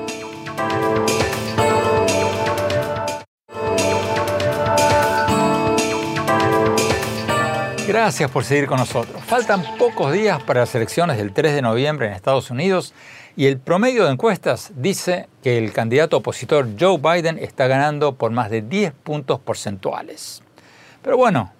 Gracias 7.96 8.30
por 8.30 8.44
seguir 8.44 8.66
con 8.66 8.78
nosotros. 8.78 9.24
Faltan 9.24 9.62
pocos 9.78 10.12
días 10.12 10.42
para 10.42 10.60
las 10.60 10.74
elecciones 10.74 11.16
del 11.16 11.32
3 11.32 11.54
de 11.54 11.62
noviembre 11.62 12.06
en 12.06 12.12
Estados 12.12 12.50
Unidos 12.50 12.92
y 13.36 13.46
el 13.46 13.58
promedio 13.58 14.04
de 14.04 14.12
encuestas 14.12 14.70
dice 14.76 15.30
que 15.42 15.56
el 15.56 15.72
candidato 15.72 16.18
opositor 16.18 16.68
Joe 16.78 16.98
Biden 16.98 17.38
está 17.38 17.68
ganando 17.68 18.14
por 18.14 18.32
más 18.32 18.50
de 18.50 18.60
10 18.60 18.92
puntos 18.92 19.40
porcentuales. 19.40 20.42
Pero 21.00 21.16
bueno, 21.16 21.54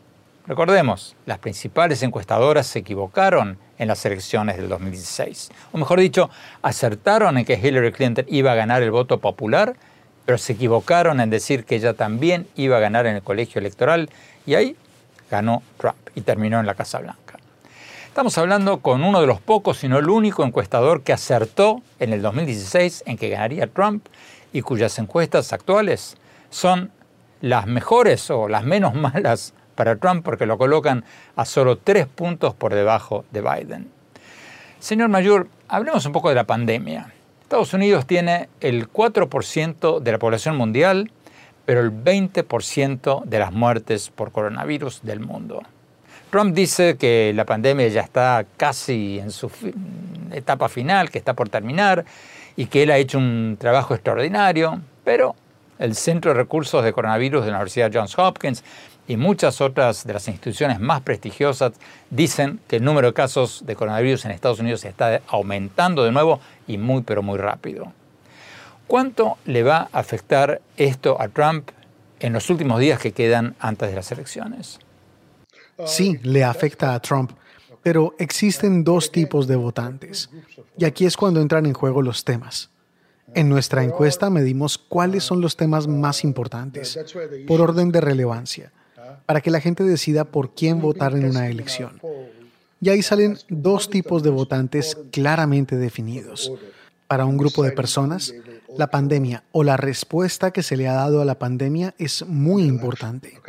recordemos, 0.47 1.16
las 1.25 1.38
principales 1.38 2.02
encuestadoras 2.02 2.66
se 2.66 2.81
equivocaron 2.81 3.57
en 3.78 3.88
las 3.88 4.05
elecciones 4.05 4.59
del 4.59 4.69
2016. 4.69 5.50
O 5.73 5.78
mejor 5.78 6.00
dicho, 6.00 6.28
acertaron 6.61 7.38
en 7.38 7.47
que 7.47 7.55
Hillary 7.55 7.93
Clinton 7.93 8.26
iba 8.28 8.52
a 8.52 8.56
ganar 8.56 8.82
el 8.82 8.91
voto 8.91 9.21
popular, 9.21 9.75
pero 10.26 10.37
se 10.37 10.52
equivocaron 10.52 11.19
en 11.23 11.30
decir 11.30 11.65
que 11.65 11.76
ella 11.76 11.95
también 11.95 12.47
iba 12.56 12.76
a 12.76 12.80
ganar 12.80 13.06
en 13.06 13.17
el 13.17 13.23
colegio 13.23 13.58
electoral 13.58 14.10
y 14.45 14.54
ahí 14.54 14.76
ganó 15.30 15.63
Trump 15.78 16.05
y 16.17 16.23
terminó 16.23 16.59
en 16.59 16.67
la 16.67 16.75
Casa 16.75 16.99
Blanca. 16.99 17.39
Estamos 18.09 18.37
hablando 18.39 18.79
con 18.81 19.05
uno 19.05 19.21
de 19.21 19.26
los 19.26 19.41
pocos, 19.41 19.76
si 19.76 19.89
no 19.89 19.99
el 19.99 20.09
único 20.09 20.43
encuestador 20.43 21.02
que 21.02 21.13
acertó 21.13 21.83
en 22.00 22.15
el 22.15 22.23
2016 22.23 23.05
en 23.07 23.19
que 23.19 23.29
ganaría 23.29 23.67
Trump 23.67 24.07
y 24.52 24.63
cuyas 24.63 24.99
encuestas 24.99 25.52
actuales 25.52 26.17
son 26.49 26.91
las 27.43 27.67
mejores 27.67 28.31
o 28.31 28.49
las 28.49 28.65
menos 28.65 28.95
malas 28.97 29.52
para 29.75 29.97
Trump 29.97 30.25
porque 30.25 30.47
lo 30.47 30.57
colocan 30.57 31.05
a 31.37 31.45
solo 31.45 31.76
tres 31.76 32.07
puntos 32.07 32.55
por 32.55 32.75
debajo 32.75 33.26
de 33.31 33.43
Biden. 33.43 33.91
Señor 34.79 35.11
Mayor, 35.11 35.49
hablemos 35.69 36.07
un 36.07 36.13
poco 36.13 36.31
de 36.31 36.37
la 36.37 36.45
pandemia. 36.45 37.13
Estados 37.43 37.75
Unidos 37.75 38.07
tiene 38.07 38.49
el 38.61 38.91
4% 38.91 40.00
de 40.00 40.13
la 40.13 40.19
población 40.19 40.57
mundial, 40.57 41.13
pero 41.67 41.81
el 41.81 41.93
20% 41.93 43.25
de 43.25 43.39
las 43.39 43.52
muertes 43.52 44.09
por 44.09 44.33
coronavirus 44.33 45.02
del 45.02 45.21
mundo. 45.21 45.63
Trump 46.36 46.54
dice 46.54 46.99
que 46.99 47.32
la 47.34 47.46
pandemia 47.46 47.88
ya 47.88 48.02
está 48.02 48.44
casi 48.58 49.18
en 49.18 49.30
su 49.30 49.50
etapa 50.30 50.68
final, 50.68 51.10
que 51.10 51.16
está 51.16 51.32
por 51.32 51.49
terminar 51.49 52.04
y 52.56 52.66
que 52.66 52.82
él 52.82 52.90
ha 52.90 52.99
hecho 52.99 53.16
un 53.16 53.56
trabajo 53.58 53.94
extraordinario, 53.94 54.82
pero 55.02 55.34
el 55.78 55.94
Centro 55.94 56.32
de 56.32 56.36
Recursos 56.36 56.84
de 56.84 56.92
Coronavirus 56.92 57.42
de 57.42 57.52
la 57.52 57.56
Universidad 57.56 57.90
Johns 57.90 58.18
Hopkins 58.18 58.62
y 59.08 59.16
muchas 59.16 59.62
otras 59.62 60.06
de 60.06 60.12
las 60.12 60.28
instituciones 60.28 60.78
más 60.78 61.00
prestigiosas 61.00 61.72
dicen 62.10 62.60
que 62.68 62.76
el 62.76 62.84
número 62.84 63.06
de 63.06 63.14
casos 63.14 63.64
de 63.64 63.75
coronavirus 63.75 64.26
en 64.26 64.32
Estados 64.32 64.60
Unidos 64.60 64.84
está 64.84 65.22
aumentando 65.28 66.04
de 66.04 66.12
nuevo 66.12 66.40
y 66.66 66.76
muy 66.76 67.00
pero 67.00 67.22
muy 67.22 67.38
rápido. 67.38 67.94
¿Cuánto 68.86 69.38
le 69.46 69.62
va 69.62 69.88
a 69.90 70.00
afectar 70.00 70.60
esto 70.76 71.18
a 71.18 71.28
Trump 71.28 71.70
en 72.20 72.34
los 72.34 72.50
últimos 72.50 72.78
días 72.78 73.00
que 73.00 73.12
quedan 73.12 73.54
antes 73.58 73.88
de 73.88 73.96
las 73.96 74.12
elecciones? 74.12 74.80
Sí, 75.84 76.19
le 76.23 76.45
afecta 76.45 76.95
a 76.95 77.00
Trump, 77.00 77.32
pero 77.82 78.15
existen 78.19 78.82
dos 78.82 79.12
tipos 79.12 79.47
de 79.47 79.56
votantes. 79.56 80.30
Y 80.78 80.84
aquí 80.84 81.04
es 81.04 81.17
cuando 81.17 81.41
entran 81.41 81.67
en 81.67 81.75
juego 81.75 82.02
los 82.02 82.25
temas. 82.25 82.71
En 83.34 83.49
nuestra 83.49 83.82
encuesta 83.82 84.30
medimos 84.30 84.78
cuáles 84.78 85.25
son 85.25 85.41
los 85.41 85.56
temas 85.56 85.86
más 85.86 86.25
importantes, 86.25 86.99
por 87.47 87.60
orden 87.60 87.93
de 87.93 88.00
relevancia, 88.00 88.73
para 89.26 89.41
que 89.41 89.50
la 89.50 89.60
gente 89.60 89.84
decida 89.84 90.25
por 90.25 90.54
quién 90.54 90.80
votar 90.80 91.15
en 91.15 91.26
una 91.26 91.49
elección. 91.49 92.00
Y 92.80 92.89
ahí 92.89 93.02
salen 93.02 93.39
dos 93.49 93.91
tipos 93.91 94.23
de 94.23 94.30
votantes 94.30 94.97
claramente 95.10 95.76
definidos. 95.76 96.52
Para 97.08 97.25
un 97.25 97.36
grupo 97.36 97.62
de 97.62 97.73
personas, 97.73 98.34
la 98.76 98.89
pandemia 98.89 99.45
o 99.52 99.62
la 99.62 99.76
respuesta 99.76 100.50
que 100.50 100.62
se 100.62 100.76
le 100.76 100.89
ha 100.89 100.95
dado 100.95 101.21
a 101.21 101.25
la 101.25 101.39
pandemia 101.39 101.95
es 101.99 102.26
muy 102.26 102.65
importante. 102.65 103.41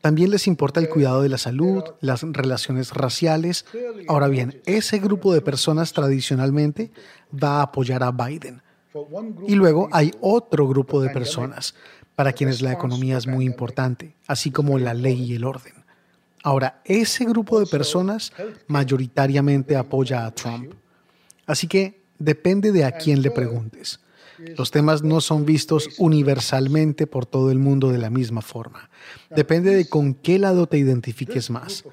También 0.00 0.30
les 0.30 0.46
importa 0.46 0.80
el 0.80 0.88
cuidado 0.88 1.22
de 1.22 1.28
la 1.28 1.36
salud, 1.38 1.84
las 2.00 2.22
relaciones 2.22 2.92
raciales. 2.92 3.66
Ahora 4.08 4.28
bien, 4.28 4.62
ese 4.64 4.98
grupo 4.98 5.34
de 5.34 5.42
personas 5.42 5.92
tradicionalmente 5.92 6.90
va 7.32 7.58
a 7.58 7.62
apoyar 7.62 8.02
a 8.02 8.10
Biden. 8.10 8.62
Y 9.46 9.54
luego 9.54 9.88
hay 9.92 10.12
otro 10.20 10.66
grupo 10.66 11.02
de 11.02 11.10
personas 11.10 11.74
para 12.16 12.32
quienes 12.32 12.60
la 12.60 12.72
economía 12.72 13.18
es 13.18 13.26
muy 13.26 13.44
importante, 13.44 14.16
así 14.26 14.50
como 14.50 14.78
la 14.78 14.94
ley 14.94 15.22
y 15.22 15.34
el 15.34 15.44
orden. 15.44 15.74
Ahora, 16.42 16.80
ese 16.84 17.24
grupo 17.26 17.60
de 17.60 17.66
personas 17.66 18.32
mayoritariamente 18.66 19.76
apoya 19.76 20.24
a 20.24 20.34
Trump. 20.34 20.72
Así 21.46 21.66
que 21.66 22.02
depende 22.18 22.72
de 22.72 22.84
a 22.84 22.92
quién 22.92 23.20
le 23.20 23.30
preguntes. 23.30 24.00
Los 24.56 24.70
temas 24.70 25.02
no 25.02 25.20
son 25.20 25.44
vistos 25.44 25.88
universalmente 25.98 27.06
por 27.06 27.26
todo 27.26 27.50
el 27.50 27.58
mundo 27.58 27.90
de 27.90 27.98
la 27.98 28.10
misma 28.10 28.42
forma. 28.42 28.90
Depende 29.30 29.74
de 29.74 29.88
con 29.88 30.14
qué 30.14 30.38
lado 30.38 30.66
te 30.66 30.78
identifiques 30.78 31.50
más. 31.50 31.84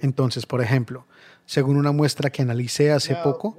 Entonces, 0.00 0.46
por 0.46 0.60
ejemplo, 0.60 1.06
según 1.46 1.76
una 1.76 1.92
muestra 1.92 2.30
que 2.30 2.42
analicé 2.42 2.90
hace 2.90 3.14
poco, 3.16 3.56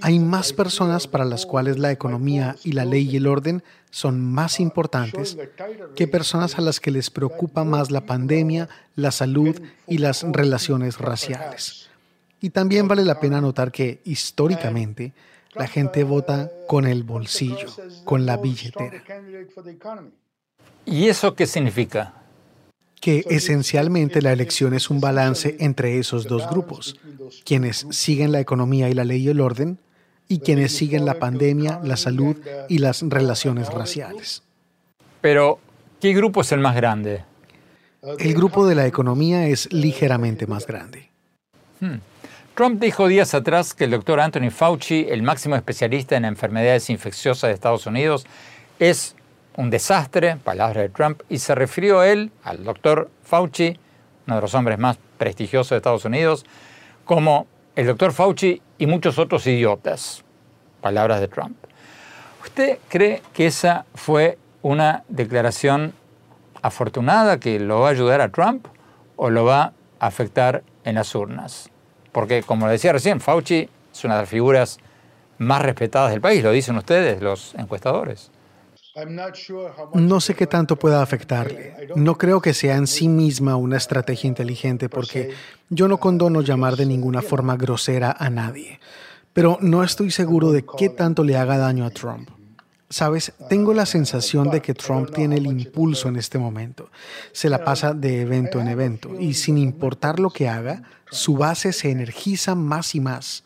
hay 0.00 0.18
más 0.18 0.52
personas 0.52 1.08
para 1.08 1.24
las 1.24 1.46
cuales 1.46 1.78
la 1.78 1.90
economía 1.90 2.56
y 2.62 2.72
la 2.72 2.84
ley 2.84 3.08
y 3.10 3.16
el 3.16 3.26
orden 3.26 3.62
son 3.90 4.24
más 4.24 4.60
importantes 4.60 5.36
que 5.96 6.06
personas 6.06 6.58
a 6.58 6.60
las 6.60 6.80
que 6.80 6.90
les 6.90 7.10
preocupa 7.10 7.64
más 7.64 7.90
la 7.90 8.06
pandemia, 8.06 8.68
la 8.94 9.10
salud 9.10 9.60
y 9.86 9.98
las 9.98 10.22
relaciones 10.22 10.98
raciales. 10.98 11.90
Y 12.40 12.50
también 12.50 12.88
vale 12.88 13.04
la 13.04 13.20
pena 13.20 13.40
notar 13.40 13.72
que, 13.72 14.00
históricamente, 14.04 15.12
la 15.54 15.66
gente 15.66 16.04
vota 16.04 16.50
con 16.66 16.86
el 16.86 17.02
bolsillo, 17.02 17.68
con 18.04 18.26
la 18.26 18.36
billetera. 18.36 19.02
¿Y 20.84 21.08
eso 21.08 21.34
qué 21.34 21.46
significa? 21.46 22.14
Que 23.00 23.24
esencialmente 23.28 24.22
la 24.22 24.32
elección 24.32 24.74
es 24.74 24.90
un 24.90 25.00
balance 25.00 25.56
entre 25.60 25.98
esos 25.98 26.26
dos 26.26 26.48
grupos, 26.48 26.96
quienes 27.44 27.86
siguen 27.90 28.32
la 28.32 28.40
economía 28.40 28.88
y 28.88 28.94
la 28.94 29.04
ley 29.04 29.22
y 29.22 29.28
el 29.28 29.40
orden, 29.40 29.78
y 30.28 30.38
quienes 30.38 30.72
siguen 30.72 31.04
la 31.04 31.18
pandemia, 31.18 31.80
la 31.84 31.96
salud 31.96 32.36
y 32.68 32.78
las 32.78 33.02
relaciones 33.02 33.68
raciales. 33.68 34.42
Pero, 35.20 35.58
¿Qué 36.04 36.12
grupo 36.12 36.42
es 36.42 36.52
el 36.52 36.60
más 36.60 36.76
grande? 36.76 37.24
El 38.18 38.34
grupo 38.34 38.66
de 38.66 38.74
la 38.74 38.86
economía 38.86 39.46
es 39.48 39.72
ligeramente 39.72 40.46
más 40.46 40.66
grande. 40.66 41.08
Hmm. 41.80 41.94
Trump 42.54 42.80
dijo 42.80 43.08
días 43.08 43.34
atrás 43.34 43.74
que 43.74 43.82
el 43.82 43.90
doctor 43.90 44.20
Anthony 44.20 44.48
Fauci, 44.48 45.08
el 45.10 45.24
máximo 45.24 45.56
especialista 45.56 46.16
en 46.16 46.24
enfermedades 46.24 46.88
infecciosas 46.88 47.48
de 47.48 47.54
Estados 47.54 47.84
Unidos, 47.86 48.26
es 48.78 49.16
un 49.56 49.70
desastre, 49.70 50.36
palabras 50.36 50.84
de 50.84 50.88
Trump, 50.88 51.22
y 51.28 51.40
se 51.40 51.56
refirió 51.56 51.98
a 51.98 52.08
él, 52.08 52.30
al 52.44 52.62
doctor 52.62 53.10
Fauci, 53.24 53.76
uno 54.28 54.36
de 54.36 54.42
los 54.42 54.54
hombres 54.54 54.78
más 54.78 54.98
prestigiosos 55.18 55.70
de 55.70 55.78
Estados 55.78 56.04
Unidos, 56.04 56.46
como 57.04 57.48
el 57.74 57.88
doctor 57.88 58.12
Fauci 58.12 58.62
y 58.78 58.86
muchos 58.86 59.18
otros 59.18 59.44
idiotas, 59.48 60.22
palabras 60.80 61.18
de 61.18 61.26
Trump. 61.26 61.56
¿Usted 62.44 62.78
cree 62.88 63.20
que 63.32 63.48
esa 63.48 63.84
fue 63.96 64.38
una 64.62 65.02
declaración 65.08 65.92
afortunada 66.62 67.40
que 67.40 67.58
lo 67.58 67.80
va 67.80 67.88
a 67.88 67.90
ayudar 67.90 68.20
a 68.20 68.28
Trump 68.28 68.68
o 69.16 69.28
lo 69.28 69.44
va 69.44 69.72
a 69.98 70.06
afectar 70.06 70.62
en 70.84 70.94
las 70.94 71.16
urnas? 71.16 71.73
Porque, 72.14 72.44
como 72.44 72.68
decía 72.68 72.92
recién, 72.92 73.20
Fauci 73.20 73.68
es 73.92 74.04
una 74.04 74.14
de 74.14 74.20
las 74.22 74.30
figuras 74.30 74.78
más 75.38 75.60
respetadas 75.60 76.12
del 76.12 76.20
país, 76.20 76.44
lo 76.44 76.52
dicen 76.52 76.76
ustedes, 76.76 77.20
los 77.20 77.56
encuestadores. 77.56 78.30
No 79.94 80.20
sé 80.20 80.34
qué 80.36 80.46
tanto 80.46 80.76
pueda 80.76 81.02
afectarle. 81.02 81.88
No 81.96 82.16
creo 82.16 82.40
que 82.40 82.54
sea 82.54 82.76
en 82.76 82.86
sí 82.86 83.08
misma 83.08 83.56
una 83.56 83.76
estrategia 83.76 84.28
inteligente 84.28 84.88
porque 84.88 85.34
yo 85.68 85.88
no 85.88 85.98
condono 85.98 86.40
llamar 86.42 86.76
de 86.76 86.86
ninguna 86.86 87.20
forma 87.20 87.56
grosera 87.56 88.14
a 88.16 88.30
nadie. 88.30 88.78
Pero 89.32 89.58
no 89.60 89.82
estoy 89.82 90.12
seguro 90.12 90.52
de 90.52 90.64
qué 90.78 90.90
tanto 90.90 91.24
le 91.24 91.36
haga 91.36 91.58
daño 91.58 91.84
a 91.84 91.90
Trump. 91.90 92.30
Sabes, 92.94 93.32
tengo 93.48 93.74
la 93.74 93.86
sensación 93.86 94.52
de 94.52 94.62
que 94.62 94.72
Trump 94.72 95.10
tiene 95.12 95.38
el 95.38 95.46
impulso 95.46 96.06
en 96.06 96.14
este 96.14 96.38
momento. 96.38 96.92
Se 97.32 97.50
la 97.50 97.64
pasa 97.64 97.92
de 97.92 98.20
evento 98.20 98.60
en 98.60 98.68
evento 98.68 99.18
y 99.18 99.34
sin 99.34 99.58
importar 99.58 100.20
lo 100.20 100.30
que 100.30 100.48
haga, 100.48 100.84
su 101.10 101.36
base 101.36 101.72
se 101.72 101.90
energiza 101.90 102.54
más 102.54 102.94
y 102.94 103.00
más. 103.00 103.42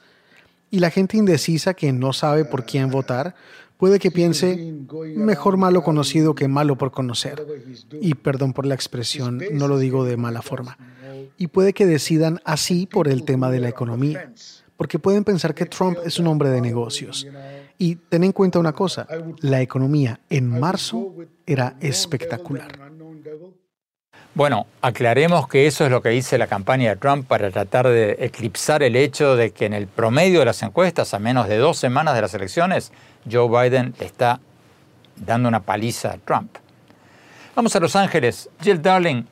Y 0.71 0.81
la 0.81 0.91
gente 0.91 1.17
indecisa 1.17 1.73
que 1.73 1.95
no 1.95 2.13
sabe 2.13 2.45
por 2.45 2.67
quién 2.67 2.91
votar, 2.91 3.35
puede 3.79 3.99
que 3.99 4.11
piense, 4.11 4.75
mejor 5.17 5.57
malo 5.57 5.83
conocido 5.83 6.35
que 6.35 6.47
malo 6.47 6.77
por 6.77 6.91
conocer. 6.91 7.43
Y 8.03 8.17
perdón 8.17 8.53
por 8.53 8.67
la 8.67 8.75
expresión, 8.75 9.41
no 9.53 9.67
lo 9.67 9.79
digo 9.79 10.05
de 10.05 10.19
mala 10.19 10.43
forma. 10.43 10.77
Y 11.39 11.47
puede 11.47 11.73
que 11.73 11.87
decidan 11.87 12.39
así 12.45 12.85
por 12.85 13.09
el 13.09 13.25
tema 13.25 13.51
de 13.51 13.61
la 13.61 13.71
economía, 13.71 14.31
porque 14.77 14.99
pueden 14.99 15.25
pensar 15.25 15.55
que 15.55 15.65
Trump 15.65 15.97
es 16.05 16.19
un 16.19 16.27
hombre 16.27 16.51
de 16.51 16.61
negocios. 16.61 17.27
Y 17.79 17.95
ten 17.95 18.25
en 18.25 18.33
cuenta 18.33 18.59
una 18.59 18.73
cosa, 18.73 19.07
la 19.41 19.61
economía 19.61 20.21
en 20.29 20.59
marzo 20.59 21.15
era 21.47 21.77
espectacular. 21.81 22.73
Bueno, 24.35 24.67
aclaremos 24.83 25.49
que 25.49 25.67
eso 25.67 25.85
es 25.85 25.91
lo 25.91 26.03
que 26.03 26.11
dice 26.11 26.39
la 26.39 26.47
campaña 26.47 26.91
de 26.91 26.97
Trump 26.97 27.27
para 27.27 27.51
tratar 27.51 27.89
de 27.89 28.17
eclipsar 28.21 28.83
el 28.83 28.95
hecho 28.95 29.37
de 29.37 29.51
que 29.51 29.67
en 29.67 29.75
el 29.75 29.87
promedio 29.87 30.41
de 30.41 30.45
las 30.45 30.63
encuestas, 30.63 31.15
a 31.15 31.19
menos 31.19 31.49
de 31.49 31.57
dos 31.57 31.77
semanas 31.79 32.15
de 32.15 32.21
las 32.21 32.35
elecciones, 32.35 32.93
Joe 33.31 33.49
Biden 33.49 33.95
le 33.99 34.07
está 34.07 34.41
dando 35.17 35.49
una 35.49 35.61
paliza 35.61 36.13
a 36.13 36.19
Trump. 36.19 36.57
Vamos 37.57 37.75
a 37.75 37.81
Los 37.81 37.97
Ángeles. 37.97 38.49
Jill 38.61 38.81
Darling, 38.81 39.25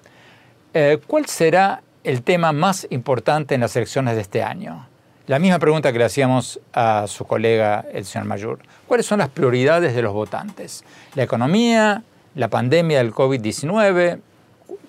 eh, 0.74 0.98
¿cuál 1.06 1.26
será 1.26 1.82
el 2.02 2.22
tema 2.22 2.52
más 2.52 2.86
importante 2.90 3.54
en 3.54 3.60
las 3.60 3.76
elecciones 3.76 4.16
de 4.16 4.22
este 4.22 4.42
año? 4.42 4.88
La 5.26 5.40
misma 5.40 5.58
pregunta 5.58 5.92
que 5.92 5.98
le 5.98 6.04
hacíamos 6.04 6.60
a 6.72 7.06
su 7.08 7.24
colega, 7.26 7.84
el 7.92 8.04
señor 8.04 8.28
Mayor. 8.28 8.60
¿Cuáles 8.86 9.06
son 9.06 9.18
las 9.18 9.28
prioridades 9.28 9.94
de 9.94 10.02
los 10.02 10.12
votantes? 10.12 10.84
¿La 11.16 11.24
economía? 11.24 12.04
¿La 12.36 12.48
pandemia 12.48 12.98
del 12.98 13.12
COVID-19? 13.12 14.20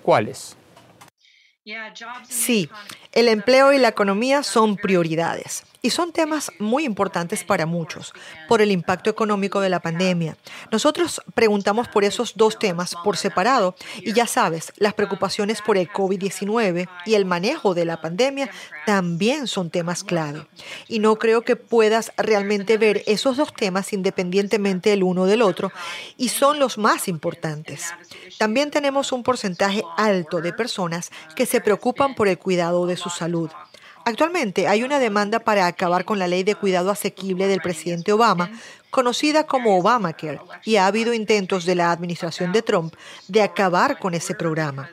¿Cuáles? 0.02 0.56
Sí, 2.28 2.70
el 3.12 3.28
empleo 3.28 3.72
y 3.72 3.78
la 3.78 3.88
economía 3.88 4.44
son 4.44 4.76
prioridades. 4.76 5.64
Y 5.80 5.90
son 5.90 6.12
temas 6.12 6.50
muy 6.58 6.84
importantes 6.84 7.44
para 7.44 7.66
muchos 7.66 8.12
por 8.48 8.60
el 8.60 8.72
impacto 8.72 9.10
económico 9.10 9.60
de 9.60 9.68
la 9.68 9.80
pandemia. 9.80 10.36
Nosotros 10.72 11.22
preguntamos 11.34 11.88
por 11.88 12.04
esos 12.04 12.36
dos 12.36 12.58
temas 12.58 12.94
por 13.04 13.16
separado 13.16 13.76
y 13.98 14.12
ya 14.12 14.26
sabes, 14.26 14.72
las 14.76 14.94
preocupaciones 14.94 15.62
por 15.62 15.76
el 15.78 15.88
COVID-19 15.88 16.88
y 17.06 17.14
el 17.14 17.24
manejo 17.24 17.74
de 17.74 17.84
la 17.84 18.00
pandemia 18.00 18.50
también 18.86 19.46
son 19.46 19.70
temas 19.70 20.02
clave. 20.02 20.46
Y 20.88 20.98
no 20.98 21.16
creo 21.16 21.42
que 21.42 21.56
puedas 21.56 22.12
realmente 22.16 22.78
ver 22.78 23.02
esos 23.06 23.36
dos 23.36 23.52
temas 23.54 23.92
independientemente 23.92 24.92
el 24.92 25.02
uno 25.02 25.26
del 25.26 25.42
otro 25.42 25.70
y 26.16 26.30
son 26.30 26.58
los 26.58 26.78
más 26.78 27.08
importantes. 27.08 27.92
También 28.38 28.70
tenemos 28.70 29.12
un 29.12 29.22
porcentaje 29.22 29.82
alto 29.96 30.40
de 30.40 30.52
personas 30.52 31.10
que 31.36 31.46
se 31.46 31.60
preocupan 31.60 32.14
por 32.14 32.28
el 32.28 32.38
cuidado 32.38 32.86
de 32.86 32.96
su 32.96 33.10
salud. 33.10 33.50
Actualmente 34.08 34.66
hay 34.68 34.84
una 34.84 35.00
demanda 35.00 35.38
para 35.38 35.66
acabar 35.66 36.06
con 36.06 36.18
la 36.18 36.26
ley 36.26 36.42
de 36.42 36.54
cuidado 36.54 36.90
asequible 36.90 37.46
del 37.46 37.60
presidente 37.60 38.10
Obama, 38.10 38.50
conocida 38.88 39.44
como 39.44 39.76
Obamacare, 39.76 40.40
y 40.64 40.76
ha 40.76 40.86
habido 40.86 41.12
intentos 41.12 41.66
de 41.66 41.74
la 41.74 41.92
administración 41.92 42.50
de 42.50 42.62
Trump 42.62 42.94
de 43.26 43.42
acabar 43.42 43.98
con 43.98 44.14
ese 44.14 44.34
programa. 44.34 44.88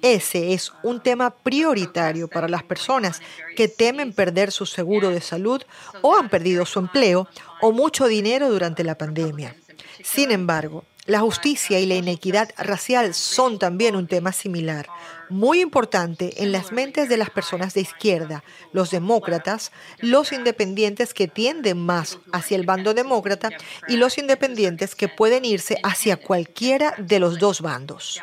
Ese 0.00 0.54
es 0.54 0.72
un 0.82 1.02
tema 1.02 1.28
prioritario 1.28 2.28
para 2.28 2.48
las 2.48 2.62
personas 2.62 3.20
que 3.56 3.68
temen 3.68 4.14
perder 4.14 4.50
su 4.50 4.64
seguro 4.64 5.10
de 5.10 5.20
salud 5.20 5.60
o 6.00 6.16
han 6.16 6.30
perdido 6.30 6.64
su 6.64 6.78
empleo 6.78 7.28
o 7.60 7.72
mucho 7.72 8.06
dinero 8.06 8.48
durante 8.48 8.84
la 8.84 8.96
pandemia. 8.96 9.54
Sin 10.02 10.30
embargo, 10.30 10.82
la 11.06 11.20
justicia 11.20 11.80
y 11.80 11.86
la 11.86 11.94
inequidad 11.94 12.50
racial 12.58 13.14
son 13.14 13.58
también 13.58 13.96
un 13.96 14.06
tema 14.06 14.32
similar, 14.32 14.88
muy 15.28 15.60
importante 15.60 16.42
en 16.42 16.52
las 16.52 16.72
mentes 16.72 17.08
de 17.08 17.16
las 17.16 17.30
personas 17.30 17.74
de 17.74 17.80
izquierda, 17.80 18.44
los 18.72 18.90
demócratas, 18.90 19.72
los 20.00 20.32
independientes 20.32 21.14
que 21.14 21.28
tienden 21.28 21.84
más 21.84 22.18
hacia 22.32 22.56
el 22.56 22.66
bando 22.66 22.94
demócrata 22.94 23.50
y 23.88 23.96
los 23.96 24.18
independientes 24.18 24.94
que 24.94 25.08
pueden 25.08 25.44
irse 25.44 25.78
hacia 25.82 26.16
cualquiera 26.16 26.94
de 26.98 27.18
los 27.18 27.38
dos 27.38 27.60
bandos. 27.60 28.22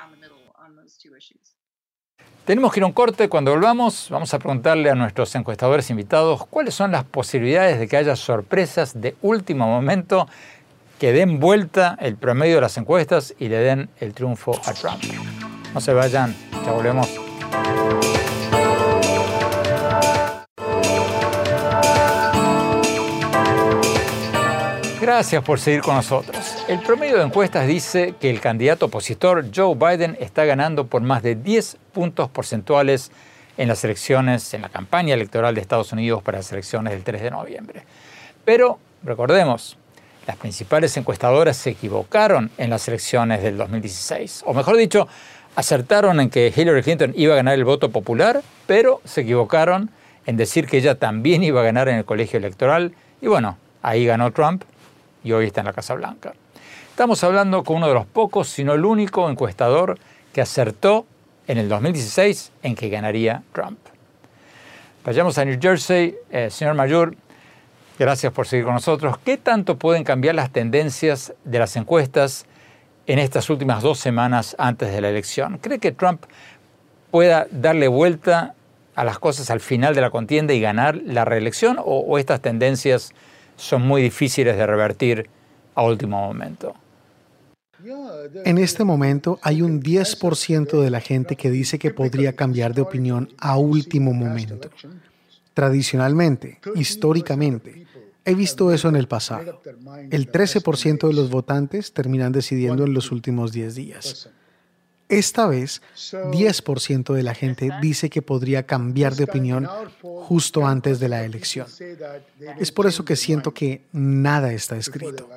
Tenemos 2.45 2.73
que 2.73 2.81
ir 2.81 2.83
a 2.83 2.87
un 2.87 2.91
corte. 2.91 3.29
Cuando 3.29 3.51
volvamos, 3.51 4.09
vamos 4.09 4.33
a 4.33 4.39
preguntarle 4.39 4.89
a 4.89 4.95
nuestros 4.95 5.33
encuestadores 5.33 5.89
invitados 5.89 6.45
cuáles 6.47 6.75
son 6.75 6.91
las 6.91 7.05
posibilidades 7.05 7.79
de 7.79 7.87
que 7.87 7.95
haya 7.95 8.17
sorpresas 8.17 8.99
de 8.99 9.15
último 9.21 9.65
momento 9.65 10.27
que 11.03 11.11
den 11.11 11.41
vuelta 11.41 11.97
el 11.99 12.15
promedio 12.15 12.55
de 12.55 12.61
las 12.61 12.77
encuestas 12.77 13.35
y 13.37 13.49
le 13.49 13.57
den 13.57 13.89
el 13.99 14.13
triunfo 14.13 14.57
a 14.63 14.71
Trump. 14.71 15.03
No 15.73 15.81
se 15.81 15.91
vayan, 15.91 16.33
ya 16.65 16.71
volvemos. 16.71 17.09
Gracias 25.01 25.43
por 25.43 25.59
seguir 25.59 25.81
con 25.81 25.95
nosotros. 25.95 26.63
El 26.69 26.79
promedio 26.79 27.17
de 27.17 27.23
encuestas 27.25 27.67
dice 27.67 28.15
que 28.17 28.29
el 28.29 28.39
candidato 28.39 28.85
opositor 28.85 29.47
Joe 29.53 29.75
Biden 29.75 30.15
está 30.21 30.45
ganando 30.45 30.87
por 30.87 31.01
más 31.01 31.21
de 31.21 31.35
10 31.35 31.79
puntos 31.91 32.29
porcentuales 32.29 33.11
en 33.57 33.67
las 33.67 33.83
elecciones, 33.83 34.53
en 34.53 34.61
la 34.61 34.69
campaña 34.69 35.15
electoral 35.15 35.53
de 35.53 35.59
Estados 35.59 35.91
Unidos 35.91 36.23
para 36.23 36.37
las 36.37 36.49
elecciones 36.53 36.93
del 36.93 37.03
3 37.03 37.23
de 37.23 37.31
noviembre. 37.31 37.83
Pero 38.45 38.79
recordemos, 39.03 39.77
las 40.25 40.37
principales 40.37 40.95
encuestadoras 40.97 41.57
se 41.57 41.71
equivocaron 41.71 42.49
en 42.57 42.69
las 42.69 42.87
elecciones 42.87 43.43
del 43.43 43.57
2016. 43.57 44.43
O 44.45 44.53
mejor 44.53 44.77
dicho, 44.77 45.07
acertaron 45.55 46.19
en 46.19 46.29
que 46.29 46.53
Hillary 46.55 46.81
Clinton 46.81 47.13
iba 47.15 47.33
a 47.33 47.37
ganar 47.37 47.55
el 47.55 47.65
voto 47.65 47.89
popular, 47.89 48.41
pero 48.65 49.01
se 49.03 49.21
equivocaron 49.21 49.91
en 50.25 50.37
decir 50.37 50.67
que 50.67 50.77
ella 50.77 50.95
también 50.95 51.43
iba 51.43 51.61
a 51.61 51.63
ganar 51.63 51.89
en 51.89 51.97
el 51.97 52.05
colegio 52.05 52.37
electoral. 52.37 52.93
Y 53.21 53.27
bueno, 53.27 53.57
ahí 53.81 54.05
ganó 54.05 54.31
Trump 54.31 54.63
y 55.23 55.33
hoy 55.33 55.47
está 55.47 55.61
en 55.61 55.67
la 55.67 55.73
Casa 55.73 55.93
Blanca. 55.93 56.33
Estamos 56.89 57.23
hablando 57.23 57.63
con 57.63 57.77
uno 57.77 57.87
de 57.87 57.93
los 57.93 58.05
pocos, 58.05 58.47
si 58.47 58.63
no 58.63 58.73
el 58.73 58.85
único 58.85 59.29
encuestador 59.29 59.97
que 60.31 60.41
acertó 60.41 61.05
en 61.47 61.57
el 61.57 61.67
2016 61.67 62.51
en 62.61 62.75
que 62.75 62.89
ganaría 62.89 63.43
Trump. 63.51 63.79
Vayamos 65.03 65.37
a 65.37 65.43
New 65.43 65.59
Jersey. 65.61 66.15
Eh, 66.31 66.49
señor 66.49 66.75
Mayor, 66.75 67.15
Gracias 68.03 68.33
por 68.33 68.45
seguir 68.45 68.65
con 68.65 68.73
nosotros. 68.73 69.17
¿Qué 69.23 69.37
tanto 69.37 69.79
pueden 69.79 70.03
cambiar 70.03 70.35
las 70.35 70.51
tendencias 70.51 71.33
de 71.45 71.57
las 71.57 71.77
encuestas 71.77 72.45
en 73.07 73.17
estas 73.17 73.49
últimas 73.49 73.81
dos 73.81 73.97
semanas 73.97 74.57
antes 74.59 74.91
de 74.91 74.99
la 74.99 75.09
elección? 75.09 75.57
¿Cree 75.57 75.79
que 75.79 75.93
Trump 75.93 76.25
pueda 77.11 77.47
darle 77.49 77.87
vuelta 77.87 78.55
a 78.93 79.05
las 79.05 79.19
cosas 79.19 79.49
al 79.51 79.61
final 79.61 79.95
de 79.95 80.01
la 80.01 80.09
contienda 80.09 80.53
y 80.53 80.59
ganar 80.59 80.97
la 80.97 81.23
reelección 81.23 81.77
o, 81.79 82.17
estas 82.17 82.41
tendencias 82.41 83.13
son 83.55 83.83
muy 83.83 84.01
difíciles 84.01 84.57
de 84.57 84.67
revertir 84.67 85.29
a 85.73 85.83
último 85.83 86.19
momento? 86.19 86.75
En 88.43 88.57
este 88.57 88.83
momento 88.83 89.39
hay 89.41 89.61
un 89.61 89.81
10% 89.81 90.81
de 90.81 90.89
la 90.89 90.99
gente 90.99 91.37
que 91.37 91.49
dice 91.49 91.79
que 91.79 91.91
podría 91.91 92.33
cambiar 92.33 92.73
de 92.73 92.81
opinión 92.81 93.29
a 93.37 93.55
último 93.55 94.11
momento. 94.11 94.69
Tradicionalmente, 95.53 96.59
históricamente, 96.75 97.85
he 98.25 98.33
visto 98.33 98.71
eso 98.71 98.89
en 98.89 98.95
el 98.95 99.07
pasado. 99.07 99.61
El 100.09 100.31
13% 100.31 101.07
de 101.07 101.13
los 101.13 101.29
votantes 101.29 101.93
terminan 101.93 102.31
decidiendo 102.31 102.85
en 102.85 102.93
los 102.93 103.11
últimos 103.11 103.51
10 103.51 103.75
días. 103.75 104.29
Esta 105.09 105.45
vez, 105.47 105.81
10% 105.95 107.13
de 107.13 107.23
la 107.23 107.35
gente 107.35 107.69
dice 107.81 108.09
que 108.09 108.21
podría 108.21 108.63
cambiar 108.63 109.15
de 109.15 109.25
opinión 109.25 109.67
justo 110.01 110.65
antes 110.65 110.99
de 110.99 111.09
la 111.09 111.23
elección. 111.23 111.67
Es 112.57 112.71
por 112.71 112.87
eso 112.87 113.05
que 113.05 113.15
siento 113.15 113.53
que 113.53 113.81
nada 113.91 114.53
está 114.53 114.77
escrito. 114.77 115.29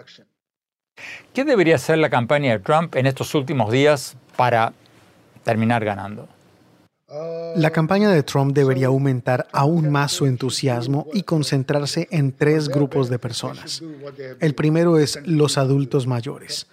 ¿Qué 1.35 1.44
debería 1.44 1.74
hacer 1.74 1.98
la 1.98 2.09
campaña 2.09 2.52
de 2.52 2.61
Trump 2.61 2.94
en 2.96 3.07
estos 3.07 3.35
últimos 3.35 3.70
días 3.70 4.16
para 4.37 4.72
terminar 5.44 5.85
ganando? 5.85 6.26
La 7.09 7.71
campaña 7.71 8.11
de 8.11 8.25
Trump 8.25 8.53
debería 8.53 8.88
aumentar 8.88 9.47
aún 9.53 9.90
más 9.90 10.11
su 10.11 10.27
entusiasmo 10.27 11.07
y 11.14 11.23
concentrarse 11.23 12.09
en 12.11 12.33
tres 12.33 12.69
grupos 12.69 13.09
de 13.09 13.19
personas. 13.19 13.83
El 14.40 14.55
primero 14.55 14.99
es 14.99 15.21
los 15.25 15.57
adultos 15.57 16.07
mayores. 16.07 16.66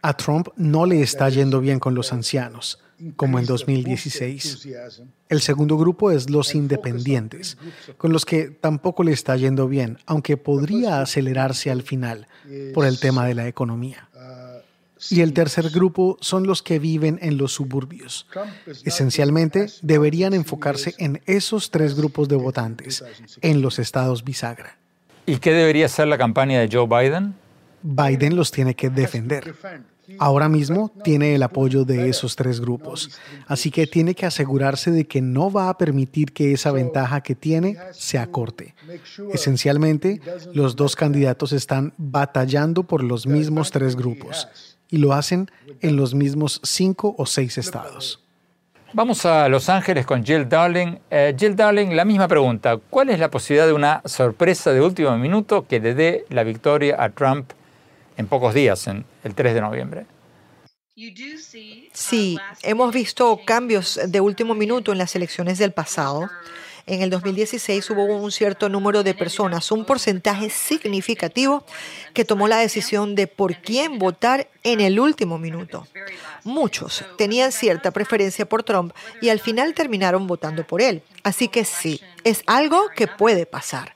A 0.00 0.16
Trump 0.16 0.48
no 0.56 0.86
le 0.86 1.02
está 1.02 1.28
yendo 1.28 1.60
bien 1.60 1.80
con 1.80 1.94
los 1.94 2.12
ancianos, 2.12 2.78
como 3.16 3.40
en 3.40 3.46
2016. 3.46 4.68
El 5.28 5.40
segundo 5.40 5.76
grupo 5.76 6.12
es 6.12 6.30
los 6.30 6.54
independientes, 6.54 7.58
con 7.96 8.12
los 8.12 8.24
que 8.24 8.50
tampoco 8.50 9.02
le 9.02 9.12
está 9.12 9.36
yendo 9.36 9.66
bien, 9.66 9.98
aunque 10.06 10.36
podría 10.36 11.00
acelerarse 11.00 11.70
al 11.72 11.82
final 11.82 12.28
por 12.72 12.86
el 12.86 13.00
tema 13.00 13.26
de 13.26 13.34
la 13.34 13.48
economía. 13.48 14.08
Y 15.10 15.20
el 15.20 15.32
tercer 15.32 15.70
grupo 15.70 16.16
son 16.20 16.46
los 16.46 16.62
que 16.62 16.78
viven 16.78 17.18
en 17.22 17.36
los 17.36 17.52
suburbios. 17.52 18.26
Esencialmente, 18.84 19.66
deberían 19.82 20.34
enfocarse 20.34 20.94
en 20.98 21.20
esos 21.26 21.70
tres 21.70 21.94
grupos 21.94 22.28
de 22.28 22.36
votantes, 22.36 23.04
en 23.40 23.62
los 23.62 23.78
estados 23.78 24.24
bisagra. 24.24 24.78
¿Y 25.26 25.36
qué 25.36 25.52
debería 25.52 25.88
ser 25.88 26.08
la 26.08 26.18
campaña 26.18 26.60
de 26.60 26.68
Joe 26.70 26.86
Biden? 26.86 27.34
Biden 27.82 28.36
los 28.36 28.50
tiene 28.50 28.74
que 28.74 28.90
defender. 28.90 29.54
Ahora 30.18 30.48
mismo 30.48 30.92
tiene 31.04 31.34
el 31.34 31.42
apoyo 31.42 31.84
de 31.84 32.08
esos 32.08 32.36
tres 32.36 32.60
grupos, 32.60 33.18
así 33.46 33.70
que 33.70 33.86
tiene 33.86 34.14
que 34.14 34.26
asegurarse 34.26 34.90
de 34.90 35.06
que 35.06 35.22
no 35.22 35.50
va 35.50 35.68
a 35.68 35.78
permitir 35.78 36.32
que 36.32 36.52
esa 36.52 36.72
ventaja 36.72 37.22
que 37.22 37.34
tiene 37.34 37.76
se 37.92 38.18
acorte. 38.18 38.74
Esencialmente, 39.32 40.20
los 40.52 40.76
dos 40.76 40.96
candidatos 40.96 41.52
están 41.52 41.94
batallando 41.96 42.82
por 42.82 43.02
los 43.02 43.26
mismos 43.26 43.70
tres 43.70 43.96
grupos 43.96 44.48
y 44.92 44.98
lo 44.98 45.12
hacen 45.12 45.50
en 45.80 45.96
los 45.96 46.14
mismos 46.14 46.60
cinco 46.62 47.16
o 47.18 47.26
seis 47.26 47.58
estados. 47.58 48.20
Vamos 48.92 49.26
a 49.26 49.48
Los 49.48 49.68
Ángeles 49.68 50.06
con 50.06 50.22
Jill 50.24 50.48
Darling. 50.48 50.98
Eh, 51.10 51.34
Jill 51.36 51.56
Darling, 51.56 51.96
la 51.96 52.04
misma 52.04 52.28
pregunta. 52.28 52.76
¿Cuál 52.76 53.08
es 53.08 53.18
la 53.18 53.30
posibilidad 53.30 53.66
de 53.66 53.72
una 53.72 54.02
sorpresa 54.04 54.70
de 54.70 54.80
último 54.80 55.18
minuto 55.18 55.66
que 55.66 55.80
le 55.80 55.94
dé 55.94 56.24
la 56.28 56.44
victoria 56.44 57.02
a 57.02 57.08
Trump 57.10 57.52
en 58.16 58.26
pocos 58.26 58.54
días, 58.54 58.86
en 58.86 59.04
el 59.24 59.34
3 59.34 59.54
de 59.54 59.60
noviembre. 59.60 60.06
Sí, 61.92 62.38
hemos 62.62 62.94
visto 62.94 63.40
cambios 63.44 63.98
de 64.06 64.20
último 64.20 64.54
minuto 64.54 64.92
en 64.92 64.98
las 64.98 65.16
elecciones 65.16 65.58
del 65.58 65.72
pasado. 65.72 66.28
En 66.86 67.02
el 67.02 67.10
2016 67.10 67.90
hubo 67.90 68.04
un 68.04 68.32
cierto 68.32 68.68
número 68.68 69.02
de 69.02 69.14
personas, 69.14 69.70
un 69.70 69.84
porcentaje 69.84 70.50
significativo, 70.50 71.64
que 72.12 72.24
tomó 72.24 72.48
la 72.48 72.58
decisión 72.58 73.14
de 73.14 73.26
por 73.26 73.56
quién 73.56 73.98
votar 73.98 74.48
en 74.62 74.80
el 74.80 74.98
último 74.98 75.38
minuto. 75.38 75.86
Muchos 76.44 77.04
tenían 77.16 77.52
cierta 77.52 77.90
preferencia 77.90 78.48
por 78.48 78.62
Trump 78.62 78.92
y 79.20 79.28
al 79.28 79.38
final 79.38 79.74
terminaron 79.74 80.26
votando 80.26 80.66
por 80.66 80.82
él. 80.82 81.02
Así 81.22 81.48
que 81.48 81.64
sí, 81.64 82.00
es 82.24 82.42
algo 82.46 82.88
que 82.96 83.06
puede 83.06 83.46
pasar. 83.46 83.94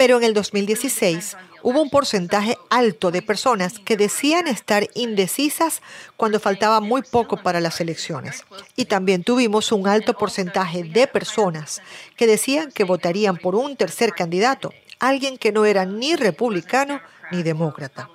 Pero 0.00 0.16
en 0.16 0.24
el 0.24 0.32
2016 0.32 1.36
hubo 1.62 1.82
un 1.82 1.90
porcentaje 1.90 2.56
alto 2.70 3.10
de 3.10 3.20
personas 3.20 3.78
que 3.78 3.98
decían 3.98 4.46
estar 4.46 4.88
indecisas 4.94 5.82
cuando 6.16 6.40
faltaba 6.40 6.80
muy 6.80 7.02
poco 7.02 7.36
para 7.36 7.60
las 7.60 7.82
elecciones. 7.82 8.46
Y 8.76 8.86
también 8.86 9.24
tuvimos 9.24 9.72
un 9.72 9.86
alto 9.86 10.14
porcentaje 10.14 10.84
de 10.84 11.06
personas 11.06 11.82
que 12.16 12.26
decían 12.26 12.72
que 12.72 12.84
votarían 12.84 13.36
por 13.36 13.54
un 13.54 13.76
tercer 13.76 14.14
candidato, 14.14 14.72
alguien 15.00 15.38
que 15.38 15.50
no 15.50 15.64
era 15.64 15.84
ni 15.84 16.14
republicano 16.14 17.00
ni 17.32 17.42
demócrata. 17.42 18.08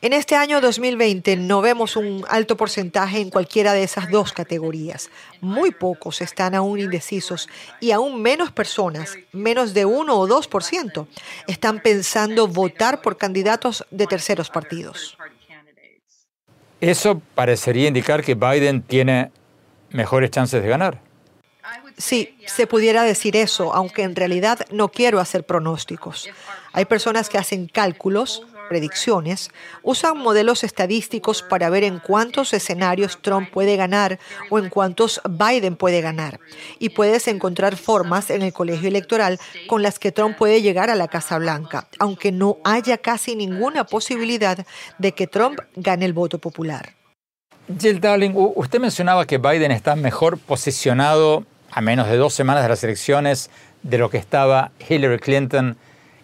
En 0.00 0.12
este 0.14 0.34
año 0.34 0.60
2020 0.60 1.36
no 1.36 1.60
vemos 1.60 1.96
un 1.96 2.24
alto 2.28 2.56
porcentaje 2.56 3.20
en 3.20 3.30
cualquiera 3.30 3.74
de 3.74 3.82
esas 3.82 4.10
dos 4.10 4.32
categorías. 4.32 5.10
Muy 5.40 5.72
pocos 5.72 6.20
están 6.22 6.54
aún 6.54 6.78
indecisos 6.78 7.48
y 7.80 7.90
aún 7.90 8.22
menos 8.22 8.50
personas, 8.50 9.18
menos 9.32 9.74
de 9.74 9.84
1 9.84 10.18
o 10.18 10.26
2%, 10.26 11.06
están 11.46 11.80
pensando 11.80 12.48
votar 12.48 13.02
por 13.02 13.18
candidatos 13.18 13.84
de 13.90 14.06
terceros 14.06 14.48
partidos. 14.48 15.18
Eso 16.80 17.20
parecería 17.34 17.88
indicar 17.88 18.24
que 18.24 18.34
Biden 18.34 18.80
tiene 18.82 19.30
mejores 19.90 20.30
chances 20.30 20.62
de 20.62 20.68
ganar. 20.68 21.09
Sí, 21.96 22.36
se 22.46 22.66
pudiera 22.66 23.02
decir 23.02 23.36
eso, 23.36 23.74
aunque 23.74 24.02
en 24.02 24.16
realidad 24.16 24.60
no 24.70 24.88
quiero 24.88 25.20
hacer 25.20 25.44
pronósticos. 25.44 26.28
Hay 26.72 26.84
personas 26.84 27.28
que 27.28 27.38
hacen 27.38 27.66
cálculos 27.66 28.42
predicciones, 28.70 29.50
usan 29.82 30.16
modelos 30.16 30.62
estadísticos 30.62 31.42
para 31.42 31.68
ver 31.70 31.82
en 31.82 31.98
cuántos 31.98 32.52
escenarios 32.52 33.18
Trump 33.20 33.50
puede 33.50 33.74
ganar 33.74 34.20
o 34.48 34.60
en 34.60 34.70
cuántos 34.70 35.20
Biden 35.28 35.74
puede 35.74 36.00
ganar. 36.00 36.38
Y 36.78 36.90
puedes 36.90 37.26
encontrar 37.26 37.76
formas 37.76 38.30
en 38.30 38.42
el 38.42 38.52
colegio 38.52 38.86
electoral 38.86 39.40
con 39.66 39.82
las 39.82 39.98
que 39.98 40.12
Trump 40.12 40.38
puede 40.38 40.62
llegar 40.62 40.88
a 40.88 40.94
la 40.94 41.08
Casa 41.08 41.36
Blanca, 41.38 41.88
aunque 41.98 42.30
no 42.30 42.58
haya 42.62 42.98
casi 42.98 43.34
ninguna 43.34 43.84
posibilidad 43.84 44.64
de 44.98 45.12
que 45.12 45.26
Trump 45.26 45.58
gane 45.74 46.04
el 46.04 46.12
voto 46.12 46.38
popular. 46.38 46.94
Jill 47.76 48.00
Darling, 48.00 48.32
usted 48.34 48.78
mencionaba 48.78 49.26
que 49.26 49.38
Biden 49.38 49.72
está 49.72 49.96
mejor 49.96 50.38
posicionado 50.38 51.44
a 51.70 51.80
menos 51.80 52.08
de 52.08 52.16
dos 52.16 52.34
semanas 52.34 52.62
de 52.62 52.68
las 52.68 52.84
elecciones 52.84 53.50
de 53.82 53.98
lo 53.98 54.10
que 54.10 54.18
estaba 54.18 54.72
Hillary 54.88 55.18
Clinton 55.18 55.76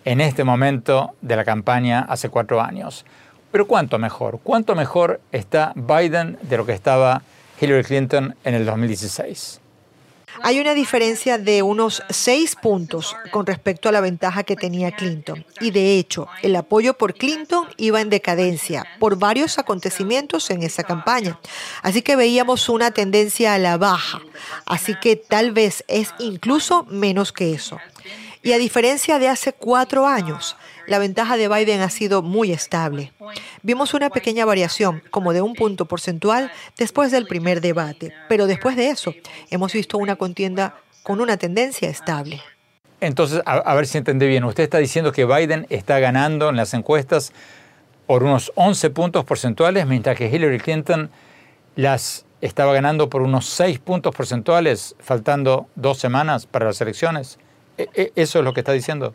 en 0.04 0.20
este 0.20 0.44
momento 0.44 1.14
de 1.20 1.36
la 1.36 1.44
campaña 1.44 2.06
hace 2.08 2.28
cuatro 2.28 2.60
años. 2.60 3.04
Pero 3.52 3.66
¿cuánto 3.66 3.98
mejor? 3.98 4.40
¿Cuánto 4.42 4.74
mejor 4.74 5.20
está 5.32 5.72
Biden 5.74 6.38
de 6.42 6.56
lo 6.56 6.66
que 6.66 6.72
estaba 6.72 7.22
Hillary 7.60 7.84
Clinton 7.84 8.34
en 8.44 8.54
el 8.54 8.66
2016? 8.66 9.60
Hay 10.42 10.60
una 10.60 10.74
diferencia 10.74 11.38
de 11.38 11.62
unos 11.62 12.02
seis 12.10 12.56
puntos 12.56 13.16
con 13.30 13.46
respecto 13.46 13.88
a 13.88 13.92
la 13.92 14.00
ventaja 14.00 14.44
que 14.44 14.56
tenía 14.56 14.92
Clinton. 14.92 15.44
Y 15.60 15.70
de 15.70 15.98
hecho, 15.98 16.28
el 16.42 16.56
apoyo 16.56 16.94
por 16.94 17.14
Clinton 17.14 17.68
iba 17.76 18.00
en 18.00 18.10
decadencia 18.10 18.86
por 18.98 19.18
varios 19.18 19.58
acontecimientos 19.58 20.50
en 20.50 20.62
esa 20.62 20.84
campaña. 20.84 21.38
Así 21.82 22.02
que 22.02 22.16
veíamos 22.16 22.68
una 22.68 22.90
tendencia 22.90 23.54
a 23.54 23.58
la 23.58 23.76
baja. 23.76 24.20
Así 24.64 24.94
que 25.00 25.16
tal 25.16 25.52
vez 25.52 25.84
es 25.88 26.14
incluso 26.18 26.84
menos 26.84 27.32
que 27.32 27.52
eso. 27.52 27.78
Y 28.42 28.52
a 28.52 28.58
diferencia 28.58 29.18
de 29.18 29.28
hace 29.28 29.52
cuatro 29.52 30.06
años, 30.06 30.56
la 30.86 30.98
ventaja 30.98 31.36
de 31.36 31.48
Biden 31.48 31.80
ha 31.80 31.90
sido 31.90 32.22
muy 32.22 32.52
estable. 32.52 33.12
Vimos 33.62 33.94
una 33.94 34.10
pequeña 34.10 34.44
variación, 34.44 35.02
como 35.10 35.32
de 35.32 35.42
un 35.42 35.54
punto 35.54 35.86
porcentual, 35.86 36.50
después 36.78 37.10
del 37.10 37.26
primer 37.26 37.60
debate, 37.60 38.12
pero 38.28 38.46
después 38.46 38.76
de 38.76 38.90
eso 38.90 39.14
hemos 39.50 39.72
visto 39.72 39.98
una 39.98 40.16
contienda 40.16 40.76
con 41.02 41.20
una 41.20 41.36
tendencia 41.36 41.88
estable. 41.88 42.40
Entonces, 43.00 43.42
a, 43.44 43.74
ver 43.74 43.86
si 43.86 43.98
entendí 43.98 44.26
bien, 44.26 44.44
usted 44.44 44.64
está 44.64 44.78
diciendo 44.78 45.12
que 45.12 45.26
Biden 45.26 45.66
está 45.68 45.98
ganando 45.98 46.48
en 46.48 46.56
las 46.56 46.72
encuestas 46.72 47.32
por 48.06 48.22
unos 48.22 48.52
11 48.54 48.90
puntos 48.90 49.24
porcentuales, 49.24 49.86
mientras 49.86 50.16
que 50.16 50.28
Hillary 50.28 50.58
Clinton 50.58 51.10
las 51.74 52.24
estaba 52.40 52.72
ganando 52.72 53.10
por 53.10 53.22
unos 53.22 53.46
6 53.46 53.80
puntos 53.80 54.14
porcentuales, 54.14 54.96
faltando 54.98 55.66
dos 55.74 55.98
semanas 55.98 56.46
para 56.46 56.66
las 56.66 56.80
elecciones. 56.80 57.38
E, 57.76 57.88
e, 57.94 58.12
¿Eso 58.16 58.38
es 58.38 58.44
lo 58.44 58.54
que 58.54 58.60
está 58.60 58.72
diciendo? 58.72 59.14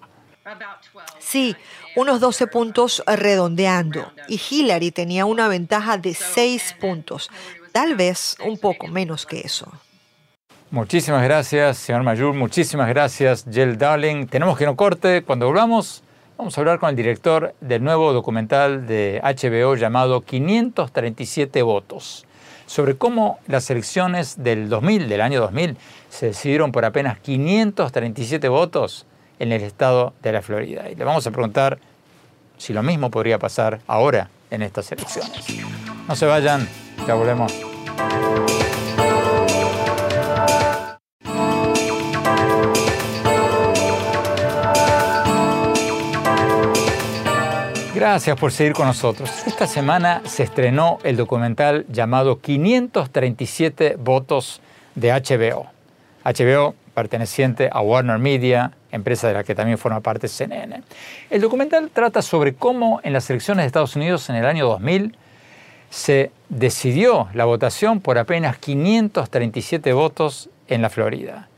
Sí, 1.31 1.55
unos 1.95 2.19
12 2.19 2.47
puntos 2.47 3.01
redondeando. 3.07 4.11
Y 4.27 4.37
Hillary 4.49 4.91
tenía 4.91 5.25
una 5.25 5.47
ventaja 5.47 5.97
de 5.97 6.13
6 6.13 6.75
puntos, 6.81 7.29
tal 7.71 7.95
vez 7.95 8.35
un 8.45 8.57
poco 8.57 8.89
menos 8.89 9.25
que 9.25 9.39
eso. 9.39 9.71
Muchísimas 10.71 11.23
gracias, 11.23 11.77
señor 11.77 12.03
Mayur. 12.03 12.33
Muchísimas 12.33 12.89
gracias, 12.89 13.45
Jill 13.49 13.77
Darling. 13.77 14.27
Tenemos 14.27 14.57
que 14.57 14.65
no 14.65 14.75
corte. 14.75 15.23
Cuando 15.23 15.45
volvamos, 15.45 16.03
vamos 16.37 16.57
a 16.57 16.59
hablar 16.59 16.79
con 16.79 16.89
el 16.89 16.97
director 16.97 17.55
del 17.61 17.81
nuevo 17.81 18.11
documental 18.11 18.85
de 18.85 19.21
HBO 19.23 19.77
llamado 19.77 20.19
537 20.23 21.61
votos 21.61 22.25
sobre 22.65 22.97
cómo 22.97 23.39
las 23.47 23.69
elecciones 23.69 24.43
del 24.43 24.67
2000, 24.67 25.07
del 25.07 25.21
año 25.21 25.39
2000, 25.39 25.77
se 26.09 26.25
decidieron 26.25 26.73
por 26.73 26.83
apenas 26.83 27.19
537 27.19 28.49
votos 28.49 29.05
en 29.41 29.51
el 29.51 29.63
estado 29.63 30.13
de 30.21 30.31
la 30.31 30.43
Florida. 30.43 30.87
Y 30.89 30.95
le 30.95 31.03
vamos 31.03 31.25
a 31.25 31.31
preguntar 31.31 31.79
si 32.57 32.73
lo 32.73 32.83
mismo 32.83 33.09
podría 33.09 33.39
pasar 33.39 33.79
ahora 33.87 34.29
en 34.51 34.61
estas 34.61 34.91
elecciones. 34.91 35.45
No 36.07 36.15
se 36.15 36.27
vayan, 36.27 36.69
ya 37.07 37.15
volvemos. 37.15 37.51
Gracias 47.95 48.39
por 48.39 48.51
seguir 48.51 48.73
con 48.73 48.85
nosotros. 48.85 49.47
Esta 49.47 49.65
semana 49.65 50.21
se 50.25 50.43
estrenó 50.43 50.99
el 51.03 51.17
documental 51.17 51.85
llamado 51.89 52.39
537 52.39 53.95
votos 53.97 54.61
de 54.93 55.11
HBO. 55.11 55.65
HBO 56.23 56.75
perteneciente 56.93 57.69
a 57.71 57.81
Warner 57.81 58.19
Media, 58.19 58.73
empresa 58.91 59.27
de 59.27 59.33
la 59.33 59.43
que 59.43 59.55
también 59.55 59.77
forma 59.77 60.01
parte 60.01 60.27
CNN. 60.27 60.83
El 61.29 61.41
documental 61.41 61.89
trata 61.91 62.21
sobre 62.21 62.53
cómo 62.53 62.99
en 63.03 63.13
las 63.13 63.29
elecciones 63.29 63.63
de 63.63 63.67
Estados 63.67 63.95
Unidos 63.95 64.29
en 64.29 64.35
el 64.35 64.45
año 64.45 64.67
2000 64.67 65.15
se 65.89 66.31
decidió 66.49 67.27
la 67.33 67.45
votación 67.45 67.99
por 67.99 68.17
apenas 68.17 68.57
537 68.57 69.93
votos 69.93 70.49
en 70.67 70.81
la 70.81 70.89
Florida. 70.89 71.49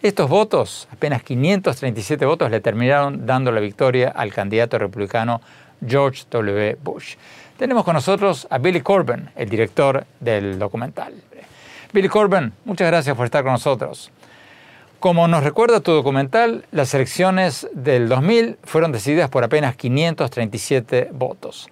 Estos 0.00 0.30
votos, 0.30 0.88
apenas 0.92 1.24
537 1.24 2.24
votos, 2.24 2.50
le 2.52 2.60
terminaron 2.60 3.26
dando 3.26 3.50
la 3.50 3.60
victoria 3.60 4.10
al 4.10 4.32
candidato 4.32 4.78
republicano 4.78 5.40
George 5.84 6.24
W. 6.30 6.78
Bush. 6.82 7.16
Tenemos 7.56 7.84
con 7.84 7.94
nosotros 7.94 8.46
a 8.48 8.58
Billy 8.58 8.80
Corbin, 8.80 9.28
el 9.34 9.48
director 9.48 10.06
del 10.20 10.56
documental. 10.56 11.14
Billy 11.92 12.08
Corbin, 12.08 12.52
muchas 12.64 12.86
gracias 12.86 13.16
por 13.16 13.24
estar 13.24 13.42
con 13.42 13.52
nosotros. 13.52 14.12
Como 15.00 15.28
nos 15.28 15.44
recuerda 15.44 15.78
tu 15.78 15.92
documental, 15.92 16.64
las 16.72 16.92
elecciones 16.92 17.68
del 17.72 18.08
2000 18.08 18.58
fueron 18.64 18.90
decididas 18.90 19.30
por 19.30 19.44
apenas 19.44 19.76
537 19.76 21.10
votos. 21.12 21.68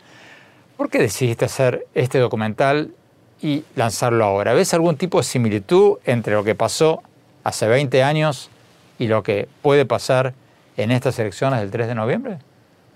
¿Por 0.77 0.89
qué 0.91 0.99
decidiste 0.99 1.45
hacer 1.45 1.89
este 1.95 2.21
documental 2.21 2.95
y 3.43 3.65
lanzarlo 3.75 4.25
ahora? 4.25 4.55
¿Ves 4.55 4.75
algún 4.75 4.97
tipo 4.97 5.19
de 5.19 5.25
similitud 5.25 5.99
entre 6.05 6.35
lo 6.35 6.45
que 6.45 6.55
pasó 6.55 7.03
hace 7.43 7.67
20 7.67 8.01
años 8.05 8.49
y 8.97 9.09
lo 9.09 9.25
que 9.25 9.49
puede 9.61 9.87
pasar 9.87 10.33
en 10.77 10.93
estas 10.93 11.19
elecciones 11.19 11.59
del 11.59 11.73
3 11.73 11.89
de 11.89 11.95
noviembre? 11.97 12.39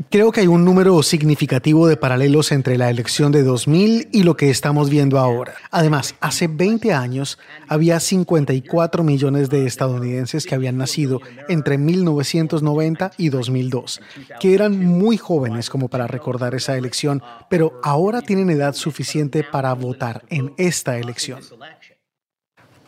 Creo 0.09 0.33
que 0.33 0.41
hay 0.41 0.47
un 0.47 0.65
número 0.65 1.03
significativo 1.03 1.87
de 1.87 1.97
paralelos 1.97 2.53
entre 2.53 2.79
la 2.79 2.89
elección 2.89 3.33
de 3.33 3.43
2000 3.43 4.09
y 4.13 4.23
lo 4.23 4.35
que 4.35 4.49
estamos 4.49 4.89
viendo 4.89 5.19
ahora. 5.19 5.55
Además, 5.71 6.15
hace 6.21 6.49
20 6.49 6.95
años 6.95 7.39
había 7.69 8.01
54 8.01 9.05
millones 9.05 9.51
de 9.51 9.67
estadounidenses 9.67 10.47
que 10.47 10.55
habían 10.55 10.79
nacido 10.79 11.21
entre 11.49 11.77
1990 11.77 13.13
y 13.19 13.29
2002, 13.29 14.01
que 14.41 14.55
eran 14.55 14.79
muy 14.79 15.19
jóvenes 15.19 15.69
como 15.69 15.89
para 15.89 16.07
recordar 16.07 16.55
esa 16.55 16.79
elección, 16.79 17.23
pero 17.51 17.79
ahora 17.83 18.23
tienen 18.23 18.49
edad 18.49 18.75
suficiente 18.75 19.45
para 19.45 19.75
votar 19.75 20.23
en 20.31 20.55
esta 20.57 20.99
elección. 20.99 21.41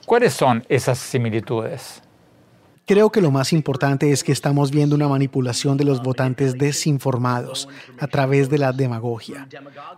¿Cuáles 0.07 0.33
son 0.33 0.65
esas 0.69 0.99
similitudes? 0.99 2.02
Creo 2.93 3.09
que 3.09 3.23
lo 3.23 3.31
más 3.31 3.55
importante 3.55 4.13
es 4.13 4.23
que 4.23 4.33
estamos 4.33 4.71
viendo 4.71 4.95
una 4.95 5.09
manipulación 5.09 5.79
de 5.79 5.85
los 5.85 6.03
votantes 6.03 6.59
desinformados 6.59 7.67
a 7.99 8.07
través 8.07 8.51
de 8.51 8.59
la 8.59 8.75
demagogia. 8.75 9.49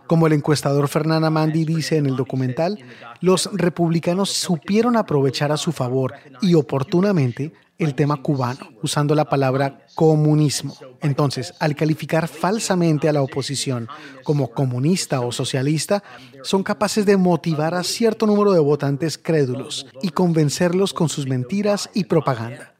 Como 0.07 0.27
el 0.27 0.31
encuestador 0.31 0.87
Fernanda 0.87 1.29
Mandi 1.29 1.65
dice 1.65 1.97
en 1.97 2.05
el 2.05 2.15
documental, 2.15 2.79
los 3.19 3.49
republicanos 3.51 4.29
supieron 4.29 4.95
aprovechar 4.95 5.51
a 5.51 5.57
su 5.57 5.73
favor 5.73 6.13
y 6.41 6.53
oportunamente 6.53 7.51
el 7.77 7.95
tema 7.95 8.15
cubano, 8.21 8.69
usando 8.81 9.13
la 9.13 9.25
palabra 9.25 9.85
comunismo. 9.93 10.73
Entonces, 11.01 11.53
al 11.59 11.75
calificar 11.75 12.29
falsamente 12.29 13.09
a 13.09 13.13
la 13.13 13.21
oposición 13.21 13.89
como 14.23 14.51
comunista 14.51 15.19
o 15.19 15.33
socialista, 15.33 16.01
son 16.43 16.63
capaces 16.63 17.05
de 17.05 17.17
motivar 17.17 17.73
a 17.73 17.83
cierto 17.83 18.25
número 18.25 18.53
de 18.53 18.61
votantes 18.61 19.17
crédulos 19.17 19.85
y 20.01 20.11
convencerlos 20.11 20.93
con 20.93 21.09
sus 21.09 21.27
mentiras 21.27 21.89
y 21.93 22.05
propaganda. 22.05 22.74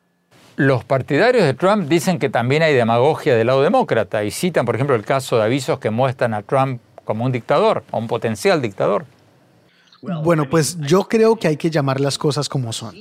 Los 0.58 0.86
partidarios 0.86 1.44
de 1.44 1.54
Trump 1.54 1.90
dicen 1.90 2.18
que 2.18 2.30
también 2.30 2.64
hay 2.64 2.74
demagogia 2.74 3.36
del 3.36 3.48
lado 3.48 3.62
demócrata 3.62 4.24
y 4.24 4.32
citan, 4.32 4.66
por 4.66 4.76
ejemplo, 4.76 4.96
el 4.96 5.04
caso 5.04 5.38
de 5.38 5.44
avisos 5.44 5.80
que 5.80 5.90
muestran 5.90 6.34
a 6.34 6.44
Trump 6.44 6.80
como 7.04 7.26
un 7.26 7.32
dictador 7.32 7.84
o 7.92 7.98
un 7.98 8.08
potencial 8.08 8.62
dictador. 8.62 9.06
Bueno, 10.24 10.50
pues 10.50 10.78
yo 10.80 11.08
creo 11.08 11.36
que 11.36 11.48
hay 11.48 11.58
que 11.58 11.70
llamar 11.70 12.00
las 12.00 12.18
cosas 12.18 12.48
como 12.48 12.72
son. 12.72 12.96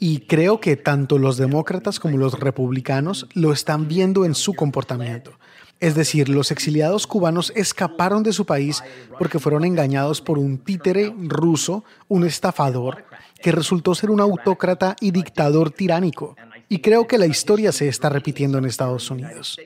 Y 0.00 0.20
creo 0.20 0.60
que 0.60 0.76
tanto 0.76 1.18
los 1.18 1.36
demócratas 1.36 2.00
como 2.00 2.16
los 2.16 2.38
republicanos 2.38 3.26
lo 3.34 3.52
están 3.52 3.86
viendo 3.86 4.24
en 4.24 4.34
su 4.34 4.54
comportamiento. 4.54 5.32
Es 5.80 5.94
decir, 5.94 6.28
los 6.28 6.50
exiliados 6.50 7.06
cubanos 7.06 7.52
escaparon 7.54 8.22
de 8.22 8.32
su 8.32 8.46
país 8.46 8.82
porque 9.18 9.38
fueron 9.38 9.64
engañados 9.64 10.20
por 10.20 10.38
un 10.38 10.58
títere 10.58 11.12
ruso, 11.18 11.84
un 12.08 12.24
estafador, 12.24 13.04
que 13.42 13.52
resultó 13.52 13.94
ser 13.94 14.10
un 14.10 14.20
autócrata 14.20 14.96
y 15.00 15.10
dictador 15.10 15.70
tiránico. 15.70 16.36
Y 16.74 16.80
creo 16.80 17.06
que 17.06 17.18
la 17.18 17.26
historia 17.26 17.70
se 17.70 17.86
está 17.86 18.08
repitiendo 18.08 18.58
en 18.58 18.64
Estados 18.64 19.08
Unidos. 19.08 19.56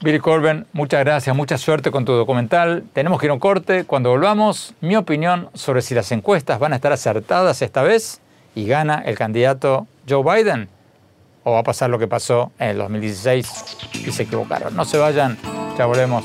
Billy 0.00 0.20
Corbin, 0.20 0.64
muchas 0.72 1.00
gracias, 1.00 1.34
mucha 1.34 1.58
suerte 1.58 1.90
con 1.90 2.04
tu 2.04 2.12
documental. 2.12 2.84
Tenemos 2.92 3.18
que 3.18 3.26
ir 3.26 3.30
a 3.30 3.32
un 3.34 3.40
corte. 3.40 3.82
Cuando 3.82 4.10
volvamos, 4.10 4.72
mi 4.80 4.94
opinión 4.94 5.50
sobre 5.54 5.82
si 5.82 5.96
las 5.96 6.12
encuestas 6.12 6.60
van 6.60 6.72
a 6.72 6.76
estar 6.76 6.92
acertadas 6.92 7.62
esta 7.62 7.82
vez 7.82 8.20
y 8.54 8.64
gana 8.64 9.02
el 9.04 9.18
candidato 9.18 9.88
Joe 10.08 10.22
Biden 10.22 10.68
o 11.42 11.50
va 11.50 11.58
a 11.58 11.62
pasar 11.64 11.90
lo 11.90 11.98
que 11.98 12.06
pasó 12.06 12.52
en 12.60 12.68
el 12.68 12.78
2016 12.78 13.78
y 14.06 14.12
se 14.12 14.22
equivocaron. 14.22 14.76
No 14.76 14.84
se 14.84 14.98
vayan, 14.98 15.36
ya 15.76 15.86
volvemos. 15.86 16.24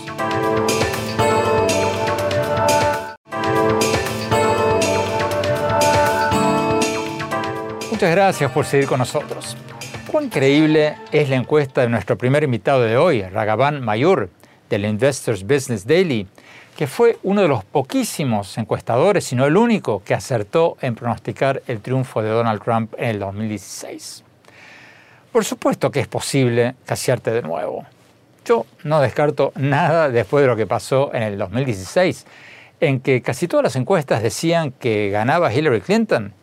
Muchas 7.89 8.12
gracias 8.12 8.51
por 8.51 8.65
seguir 8.65 8.88
con 8.88 8.99
nosotros. 8.99 9.57
Cuán 10.12 10.26
increíble 10.26 10.97
es 11.13 11.30
la 11.30 11.38
encuesta 11.38 11.80
de 11.80 11.88
nuestro 11.88 12.17
primer 12.17 12.43
invitado 12.43 12.82
de 12.82 12.97
hoy, 12.97 13.21
Ragavan 13.21 13.82
Mayur, 13.82 14.30
del 14.69 14.84
Investors 14.84 15.43
Business 15.43 15.88
Daily, 15.88 16.28
que 16.76 16.86
fue 16.86 17.17
uno 17.24 17.41
de 17.41 17.47
los 17.47 17.63
poquísimos 17.63 18.58
encuestadores, 18.58 19.24
si 19.24 19.38
no 19.38 19.45
el 19.45 19.56
único, 19.56 20.04
que 20.04 20.13
acertó 20.13 20.76
en 20.82 20.95
pronosticar 20.95 21.63
el 21.65 21.80
triunfo 21.80 22.21
de 22.21 22.28
Donald 22.28 22.62
Trump 22.62 22.93
en 22.97 23.06
el 23.06 23.19
2016. 23.19 24.26
Por 25.32 25.45
supuesto 25.45 25.91
que 25.91 26.02
es 26.02 26.10
posible 26.10 26.76
casearte 26.86 27.32
de 27.32 27.43
nuevo. 27.43 27.86
Yo 28.43 28.65
no 28.84 29.00
descarto 29.00 29.54
nada 29.56 30.10
después 30.10 30.41
de 30.41 30.50
lo 30.50 30.58
que 30.58 30.67
pasó 30.67 31.13
en 31.13 31.24
el 31.24 31.38
2016, 31.38 32.26
en 32.82 33.00
que 33.00 33.21
casi 33.21 33.47
todas 33.47 33.63
las 33.63 33.78
encuestas 33.78 34.21
decían 34.21 34.71
que 34.71 35.10
ganaba 35.10 35.54
Hillary 35.54 35.80
Clinton. 35.80 36.34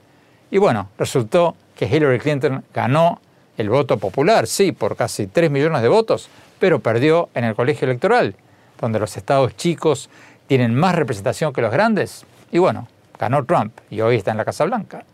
Y 0.51 0.57
bueno, 0.57 0.89
resultó 0.97 1.55
que 1.77 1.85
Hillary 1.85 2.19
Clinton 2.19 2.65
ganó 2.73 3.21
el 3.59 3.69
voto 3.69 3.99
popular, 3.99 4.47
sí, 4.47 4.73
por 4.73 4.97
casi 4.97 5.27
3 5.27 5.51
millones 5.51 5.83
de 5.83 5.89
votos, 5.89 6.31
pero 6.59 6.79
perdió 6.79 7.29
en 7.35 7.45
el 7.45 7.55
colegio 7.55 7.87
electoral, 7.87 8.35
donde 8.81 9.01
los 9.01 9.17
estados 9.17 9.57
chicos 9.57 10.09
tienen 10.47 10.75
más 10.75 10.95
representación 10.95 11.53
que 11.53 11.61
los 11.61 11.73
grandes. 11.73 12.25
Y 12.53 12.59
bueno, 12.59 12.89
ganó 13.19 13.45
Trump 13.45 13.77
y 13.91 14.01
hoy 14.01 14.17
está 14.17 14.31
en 14.31 14.37
la 14.37 14.45
Casa 14.45 14.65
Blanca. 14.65 15.05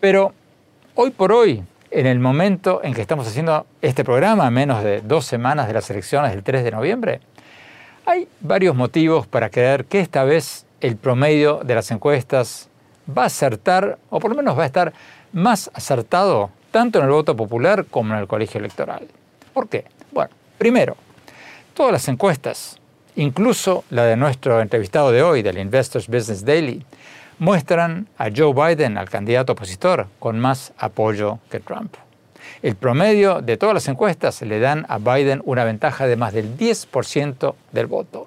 Pero 0.00 0.32
hoy 0.94 1.10
por 1.10 1.30
hoy, 1.30 1.62
en 1.90 2.06
el 2.06 2.18
momento 2.18 2.80
en 2.82 2.94
que 2.94 3.02
estamos 3.02 3.28
haciendo 3.28 3.66
este 3.82 4.02
programa, 4.02 4.50
menos 4.50 4.82
de 4.82 5.02
dos 5.02 5.26
semanas 5.26 5.68
de 5.68 5.74
las 5.74 5.88
elecciones 5.90 6.32
del 6.32 6.42
3 6.42 6.64
de 6.64 6.70
noviembre, 6.70 7.20
hay 8.06 8.28
varios 8.40 8.74
motivos 8.74 9.26
para 9.26 9.50
creer 9.50 9.84
que 9.84 10.00
esta 10.00 10.24
vez 10.24 10.64
el 10.80 10.96
promedio 10.96 11.60
de 11.64 11.74
las 11.74 11.90
encuestas 11.90 12.70
va 13.06 13.24
a 13.24 13.26
acertar, 13.26 13.98
o 14.08 14.20
por 14.20 14.30
lo 14.30 14.36
menos 14.36 14.58
va 14.58 14.62
a 14.62 14.66
estar 14.66 14.92
más 15.32 15.70
acertado 15.74 16.50
tanto 16.76 16.98
en 16.98 17.06
el 17.06 17.10
voto 17.10 17.34
popular 17.34 17.86
como 17.86 18.12
en 18.12 18.20
el 18.20 18.26
colegio 18.26 18.58
electoral. 18.60 19.08
¿Por 19.54 19.66
qué? 19.66 19.86
Bueno, 20.12 20.28
primero, 20.58 20.94
todas 21.72 21.90
las 21.90 22.06
encuestas, 22.06 22.78
incluso 23.14 23.84
la 23.88 24.04
de 24.04 24.14
nuestro 24.14 24.60
entrevistado 24.60 25.10
de 25.10 25.22
hoy, 25.22 25.40
del 25.40 25.56
Investors 25.56 26.06
Business 26.06 26.44
Daily, 26.44 26.84
muestran 27.38 28.08
a 28.18 28.28
Joe 28.28 28.52
Biden, 28.52 28.98
al 28.98 29.08
candidato 29.08 29.54
opositor, 29.54 30.08
con 30.18 30.38
más 30.38 30.74
apoyo 30.76 31.38
que 31.50 31.60
Trump. 31.60 31.94
El 32.60 32.76
promedio 32.76 33.40
de 33.40 33.56
todas 33.56 33.72
las 33.72 33.88
encuestas 33.88 34.42
le 34.42 34.60
dan 34.60 34.84
a 34.90 34.98
Biden 34.98 35.40
una 35.46 35.64
ventaja 35.64 36.06
de 36.06 36.16
más 36.16 36.34
del 36.34 36.58
10% 36.58 37.54
del 37.72 37.86
voto. 37.86 38.26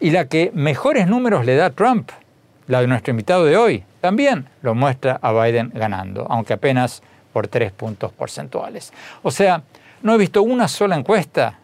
Y 0.00 0.10
la 0.10 0.26
que 0.26 0.50
mejores 0.52 1.06
números 1.06 1.46
le 1.46 1.54
da 1.54 1.66
a 1.66 1.70
Trump, 1.70 2.10
la 2.66 2.80
de 2.80 2.88
nuestro 2.88 3.12
invitado 3.12 3.44
de 3.44 3.56
hoy, 3.56 3.84
también 4.00 4.48
lo 4.62 4.74
muestra 4.74 5.20
a 5.22 5.32
Biden 5.32 5.70
ganando, 5.72 6.26
aunque 6.28 6.54
apenas 6.54 7.04
por 7.32 7.48
tres 7.48 7.72
puntos 7.72 8.12
porcentuales. 8.12 8.92
O 9.22 9.30
sea, 9.30 9.62
no 10.02 10.14
he 10.14 10.18
visto 10.18 10.42
una 10.42 10.68
sola 10.68 10.96
encuesta 10.96 11.58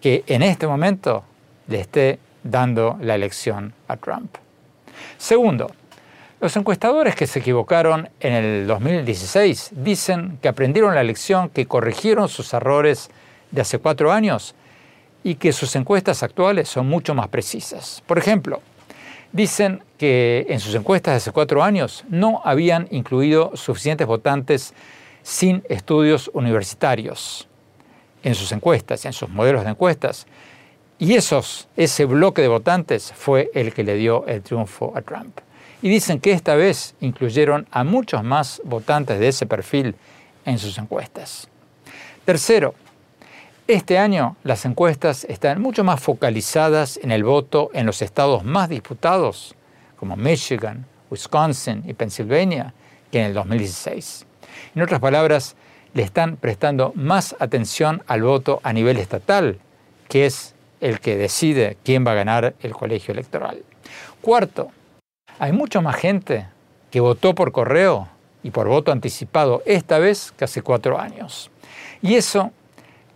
que 0.00 0.24
en 0.26 0.42
este 0.42 0.66
momento 0.66 1.24
le 1.68 1.80
esté 1.80 2.18
dando 2.42 2.98
la 3.00 3.14
elección 3.14 3.72
a 3.88 3.96
Trump. 3.96 4.36
Segundo, 5.18 5.70
los 6.40 6.54
encuestadores 6.56 7.14
que 7.14 7.26
se 7.26 7.38
equivocaron 7.38 8.08
en 8.20 8.32
el 8.32 8.66
2016 8.66 9.70
dicen 9.72 10.38
que 10.42 10.48
aprendieron 10.48 10.94
la 10.94 11.02
lección, 11.02 11.48
que 11.48 11.66
corrigieron 11.66 12.28
sus 12.28 12.52
errores 12.52 13.10
de 13.50 13.62
hace 13.62 13.78
cuatro 13.78 14.12
años 14.12 14.54
y 15.24 15.36
que 15.36 15.52
sus 15.52 15.74
encuestas 15.76 16.22
actuales 16.22 16.68
son 16.68 16.88
mucho 16.88 17.14
más 17.14 17.28
precisas. 17.28 18.02
Por 18.06 18.18
ejemplo, 18.18 18.60
dicen 19.32 19.82
que 19.98 20.46
en 20.48 20.60
sus 20.60 20.74
encuestas 20.74 21.12
de 21.12 21.16
hace 21.16 21.32
cuatro 21.32 21.62
años 21.62 22.04
no 22.08 22.42
habían 22.44 22.86
incluido 22.90 23.52
suficientes 23.54 24.06
votantes 24.06 24.74
sin 25.26 25.64
estudios 25.68 26.30
universitarios 26.34 27.48
en 28.22 28.36
sus 28.36 28.52
encuestas, 28.52 29.04
en 29.06 29.12
sus 29.12 29.28
modelos 29.28 29.64
de 29.64 29.70
encuestas. 29.70 30.24
Y 31.00 31.14
esos, 31.14 31.66
ese 31.76 32.04
bloque 32.04 32.42
de 32.42 32.48
votantes 32.48 33.12
fue 33.12 33.50
el 33.52 33.74
que 33.74 33.82
le 33.82 33.96
dio 33.96 34.24
el 34.28 34.40
triunfo 34.40 34.92
a 34.94 35.02
Trump. 35.02 35.40
Y 35.82 35.88
dicen 35.88 36.20
que 36.20 36.30
esta 36.30 36.54
vez 36.54 36.94
incluyeron 37.00 37.66
a 37.72 37.82
muchos 37.82 38.22
más 38.22 38.62
votantes 38.64 39.18
de 39.18 39.26
ese 39.26 39.46
perfil 39.46 39.96
en 40.44 40.60
sus 40.60 40.78
encuestas. 40.78 41.48
Tercero, 42.24 42.76
este 43.66 43.98
año 43.98 44.36
las 44.44 44.64
encuestas 44.64 45.24
están 45.24 45.60
mucho 45.60 45.82
más 45.82 46.00
focalizadas 46.00 47.00
en 47.02 47.10
el 47.10 47.24
voto 47.24 47.70
en 47.74 47.84
los 47.84 48.00
estados 48.00 48.44
más 48.44 48.68
disputados, 48.68 49.56
como 49.98 50.16
Michigan, 50.16 50.86
Wisconsin 51.10 51.82
y 51.84 51.94
Pennsylvania, 51.94 52.72
que 53.10 53.18
en 53.18 53.26
el 53.26 53.34
2016. 53.34 54.26
En 54.74 54.82
otras 54.82 55.00
palabras, 55.00 55.56
le 55.94 56.02
están 56.02 56.36
prestando 56.36 56.92
más 56.94 57.34
atención 57.38 58.02
al 58.06 58.22
voto 58.22 58.60
a 58.62 58.72
nivel 58.72 58.98
estatal, 58.98 59.58
que 60.08 60.26
es 60.26 60.54
el 60.80 61.00
que 61.00 61.16
decide 61.16 61.78
quién 61.84 62.06
va 62.06 62.12
a 62.12 62.16
ganar 62.16 62.54
el 62.60 62.72
colegio 62.72 63.12
electoral. 63.12 63.62
Cuarto, 64.20 64.70
hay 65.38 65.52
mucha 65.52 65.80
más 65.80 65.96
gente 65.96 66.46
que 66.90 67.00
votó 67.00 67.34
por 67.34 67.52
correo 67.52 68.08
y 68.42 68.50
por 68.50 68.68
voto 68.68 68.92
anticipado 68.92 69.62
esta 69.66 69.98
vez 69.98 70.32
que 70.32 70.44
hace 70.44 70.62
cuatro 70.62 71.00
años. 71.00 71.50
Y 72.02 72.14
eso 72.14 72.52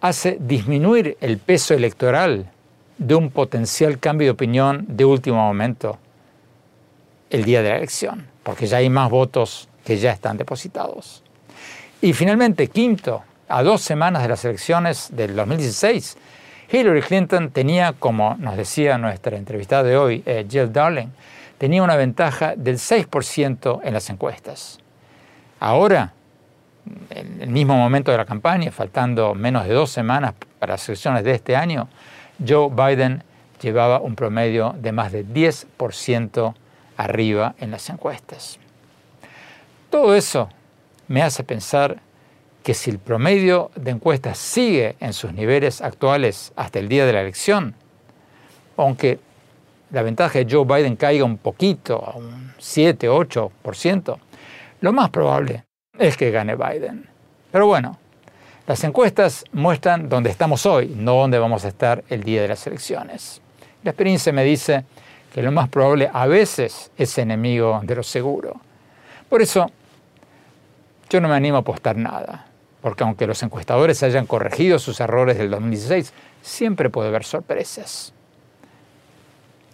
hace 0.00 0.38
disminuir 0.40 1.16
el 1.20 1.38
peso 1.38 1.74
electoral 1.74 2.50
de 2.98 3.14
un 3.14 3.30
potencial 3.30 3.98
cambio 3.98 4.26
de 4.26 4.32
opinión 4.32 4.86
de 4.88 5.04
último 5.04 5.36
momento 5.36 5.98
el 7.30 7.44
día 7.44 7.62
de 7.62 7.70
la 7.70 7.76
elección, 7.76 8.26
porque 8.42 8.66
ya 8.66 8.78
hay 8.78 8.90
más 8.90 9.10
votos 9.10 9.68
que 9.84 9.98
ya 9.98 10.12
están 10.12 10.36
depositados. 10.36 11.22
Y 12.02 12.14
finalmente, 12.14 12.68
quinto, 12.68 13.22
a 13.48 13.62
dos 13.62 13.82
semanas 13.82 14.22
de 14.22 14.28
las 14.30 14.42
elecciones 14.46 15.08
del 15.12 15.36
2016, 15.36 16.16
Hillary 16.72 17.02
Clinton 17.02 17.50
tenía, 17.50 17.92
como 17.92 18.36
nos 18.38 18.56
decía 18.56 18.96
nuestra 18.96 19.36
entrevistada 19.36 19.82
de 19.82 19.98
hoy, 19.98 20.22
eh, 20.24 20.46
Jill 20.48 20.72
Darling, 20.72 21.08
tenía 21.58 21.82
una 21.82 21.96
ventaja 21.96 22.54
del 22.56 22.78
6% 22.78 23.80
en 23.84 23.92
las 23.92 24.08
encuestas. 24.08 24.78
Ahora, 25.58 26.14
en 27.10 27.42
el 27.42 27.50
mismo 27.50 27.76
momento 27.76 28.10
de 28.10 28.16
la 28.16 28.24
campaña, 28.24 28.70
faltando 28.70 29.34
menos 29.34 29.66
de 29.66 29.74
dos 29.74 29.90
semanas 29.90 30.32
para 30.58 30.74
las 30.74 30.88
elecciones 30.88 31.22
de 31.22 31.32
este 31.32 31.54
año, 31.54 31.88
Joe 32.46 32.70
Biden 32.70 33.22
llevaba 33.60 34.00
un 34.00 34.14
promedio 34.14 34.74
de 34.78 34.92
más 34.92 35.12
de 35.12 35.26
10% 35.26 36.54
arriba 36.96 37.54
en 37.58 37.70
las 37.70 37.90
encuestas. 37.90 38.58
Todo 39.90 40.14
eso 40.14 40.48
me 41.10 41.22
hace 41.22 41.42
pensar 41.42 42.00
que 42.62 42.72
si 42.72 42.88
el 42.88 43.00
promedio 43.00 43.72
de 43.74 43.90
encuestas 43.90 44.38
sigue 44.38 44.94
en 45.00 45.12
sus 45.12 45.32
niveles 45.32 45.80
actuales 45.80 46.52
hasta 46.54 46.78
el 46.78 46.88
día 46.88 47.04
de 47.04 47.12
la 47.12 47.22
elección, 47.22 47.74
aunque 48.76 49.18
la 49.90 50.02
ventaja 50.02 50.38
de 50.38 50.46
Joe 50.48 50.64
Biden 50.64 50.94
caiga 50.94 51.24
un 51.24 51.38
poquito, 51.38 51.96
a 51.96 52.16
un 52.16 52.54
7, 52.58 53.10
8%, 53.10 54.18
lo 54.82 54.92
más 54.92 55.10
probable 55.10 55.64
es 55.98 56.16
que 56.16 56.30
gane 56.30 56.54
Biden. 56.54 57.08
Pero 57.50 57.66
bueno, 57.66 57.98
las 58.68 58.84
encuestas 58.84 59.44
muestran 59.50 60.08
dónde 60.08 60.30
estamos 60.30 60.64
hoy, 60.64 60.94
no 60.96 61.14
dónde 61.14 61.40
vamos 61.40 61.64
a 61.64 61.68
estar 61.68 62.04
el 62.08 62.22
día 62.22 62.42
de 62.42 62.48
las 62.48 62.64
elecciones. 62.68 63.42
La 63.82 63.90
experiencia 63.90 64.32
me 64.32 64.44
dice 64.44 64.84
que 65.34 65.42
lo 65.42 65.50
más 65.50 65.68
probable 65.70 66.08
a 66.12 66.28
veces 66.28 66.92
es 66.96 67.18
enemigo 67.18 67.80
de 67.82 67.96
lo 67.96 68.04
seguro. 68.04 68.60
Por 69.28 69.42
eso, 69.42 69.72
yo 71.10 71.20
no 71.20 71.28
me 71.28 71.34
animo 71.34 71.56
a 71.56 71.60
apostar 71.60 71.96
nada 71.96 72.46
porque 72.80 73.04
aunque 73.04 73.26
los 73.26 73.42
encuestadores 73.42 74.02
hayan 74.02 74.26
corregido 74.26 74.78
sus 74.78 75.00
errores 75.00 75.38
del 75.38 75.50
2016, 75.50 76.12
siempre 76.42 76.90
puede 76.90 77.08
haber 77.08 77.24
sorpresas. 77.24 78.12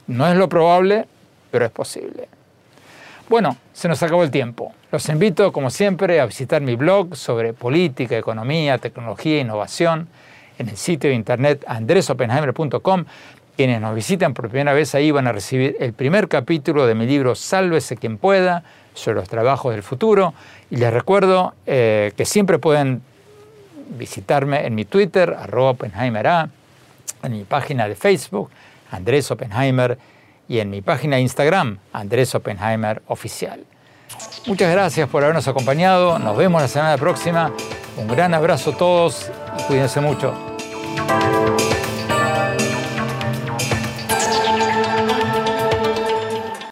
No 0.07 0.27
es 0.27 0.37
lo 0.37 0.49
probable, 0.49 1.07
pero 1.51 1.65
es 1.65 1.71
posible. 1.71 2.29
Bueno, 3.29 3.57
se 3.73 3.89
nos 3.89 4.03
acabó 4.03 4.23
el 4.23 4.31
tiempo. 4.31 4.73
Los 4.93 5.09
invito, 5.09 5.53
como 5.53 5.71
siempre, 5.71 6.21
a 6.21 6.27
visitar 6.27 6.63
mi 6.63 6.77
blog 6.77 7.17
sobre 7.17 7.53
política, 7.53 8.17
economía, 8.17 8.79
tecnología 8.79 9.39
e 9.39 9.41
innovación 9.41 10.09
en 10.59 10.69
el 10.69 10.77
sitio 10.77 11.11
de 11.11 11.17
internet 11.17 11.65
andresopenheimer.com. 11.67 13.05
Quienes 13.57 13.81
nos 13.81 13.95
visiten 13.95 14.35
por 14.35 14.49
primera 14.49 14.75
vez 14.75 14.95
ahí 14.95 15.11
van 15.11 15.27
a 15.27 15.33
recibir 15.33 15.77
el 15.81 15.93
primer 15.93 16.29
capítulo 16.29 16.87
de 16.87 16.95
mi 16.95 17.07
libro 17.07 17.35
Sálvese 17.35 17.97
quien 17.97 18.19
pueda 18.19 18.65
sobre 18.95 19.17
los 19.17 19.29
trabajos 19.29 19.73
del 19.73 19.83
futuro. 19.83 20.35
Y 20.71 20.77
les 20.77 20.93
recuerdo 20.93 21.55
eh, 21.67 22.13
que 22.17 22.25
siempre 22.25 22.59
pueden 22.59 23.03
visitarme 23.99 24.67
en 24.67 24.75
mi 24.75 24.85
Twitter, 24.85 25.35
arroba 25.39 25.77
en 27.23 27.33
mi 27.33 27.45
página 27.45 27.89
de 27.89 27.95
Facebook, 27.95 28.51
Andrés 28.91 29.31
Oppenheimer, 29.31 29.99
y 30.49 30.61
en 30.61 30.71
mi 30.71 30.81
página 30.81 31.17
de 31.17 31.23
Instagram, 31.23 31.79
Andrés 31.93 32.35
Oppenheimer 32.35 33.03
Oficial. 33.09 33.65
Muchas 34.47 34.71
gracias 34.71 35.09
por 35.09 35.23
habernos 35.25 35.49
acompañado. 35.49 36.19
Nos 36.19 36.37
vemos 36.37 36.63
la 36.63 36.69
semana 36.69 36.97
próxima. 36.97 37.53
Un 37.97 38.09
gran 38.09 38.35
abrazo 38.35 38.71
a 38.71 38.77
todos 38.77 39.31
y 39.59 39.63
cuídense 39.65 40.01
mucho. 40.01 40.35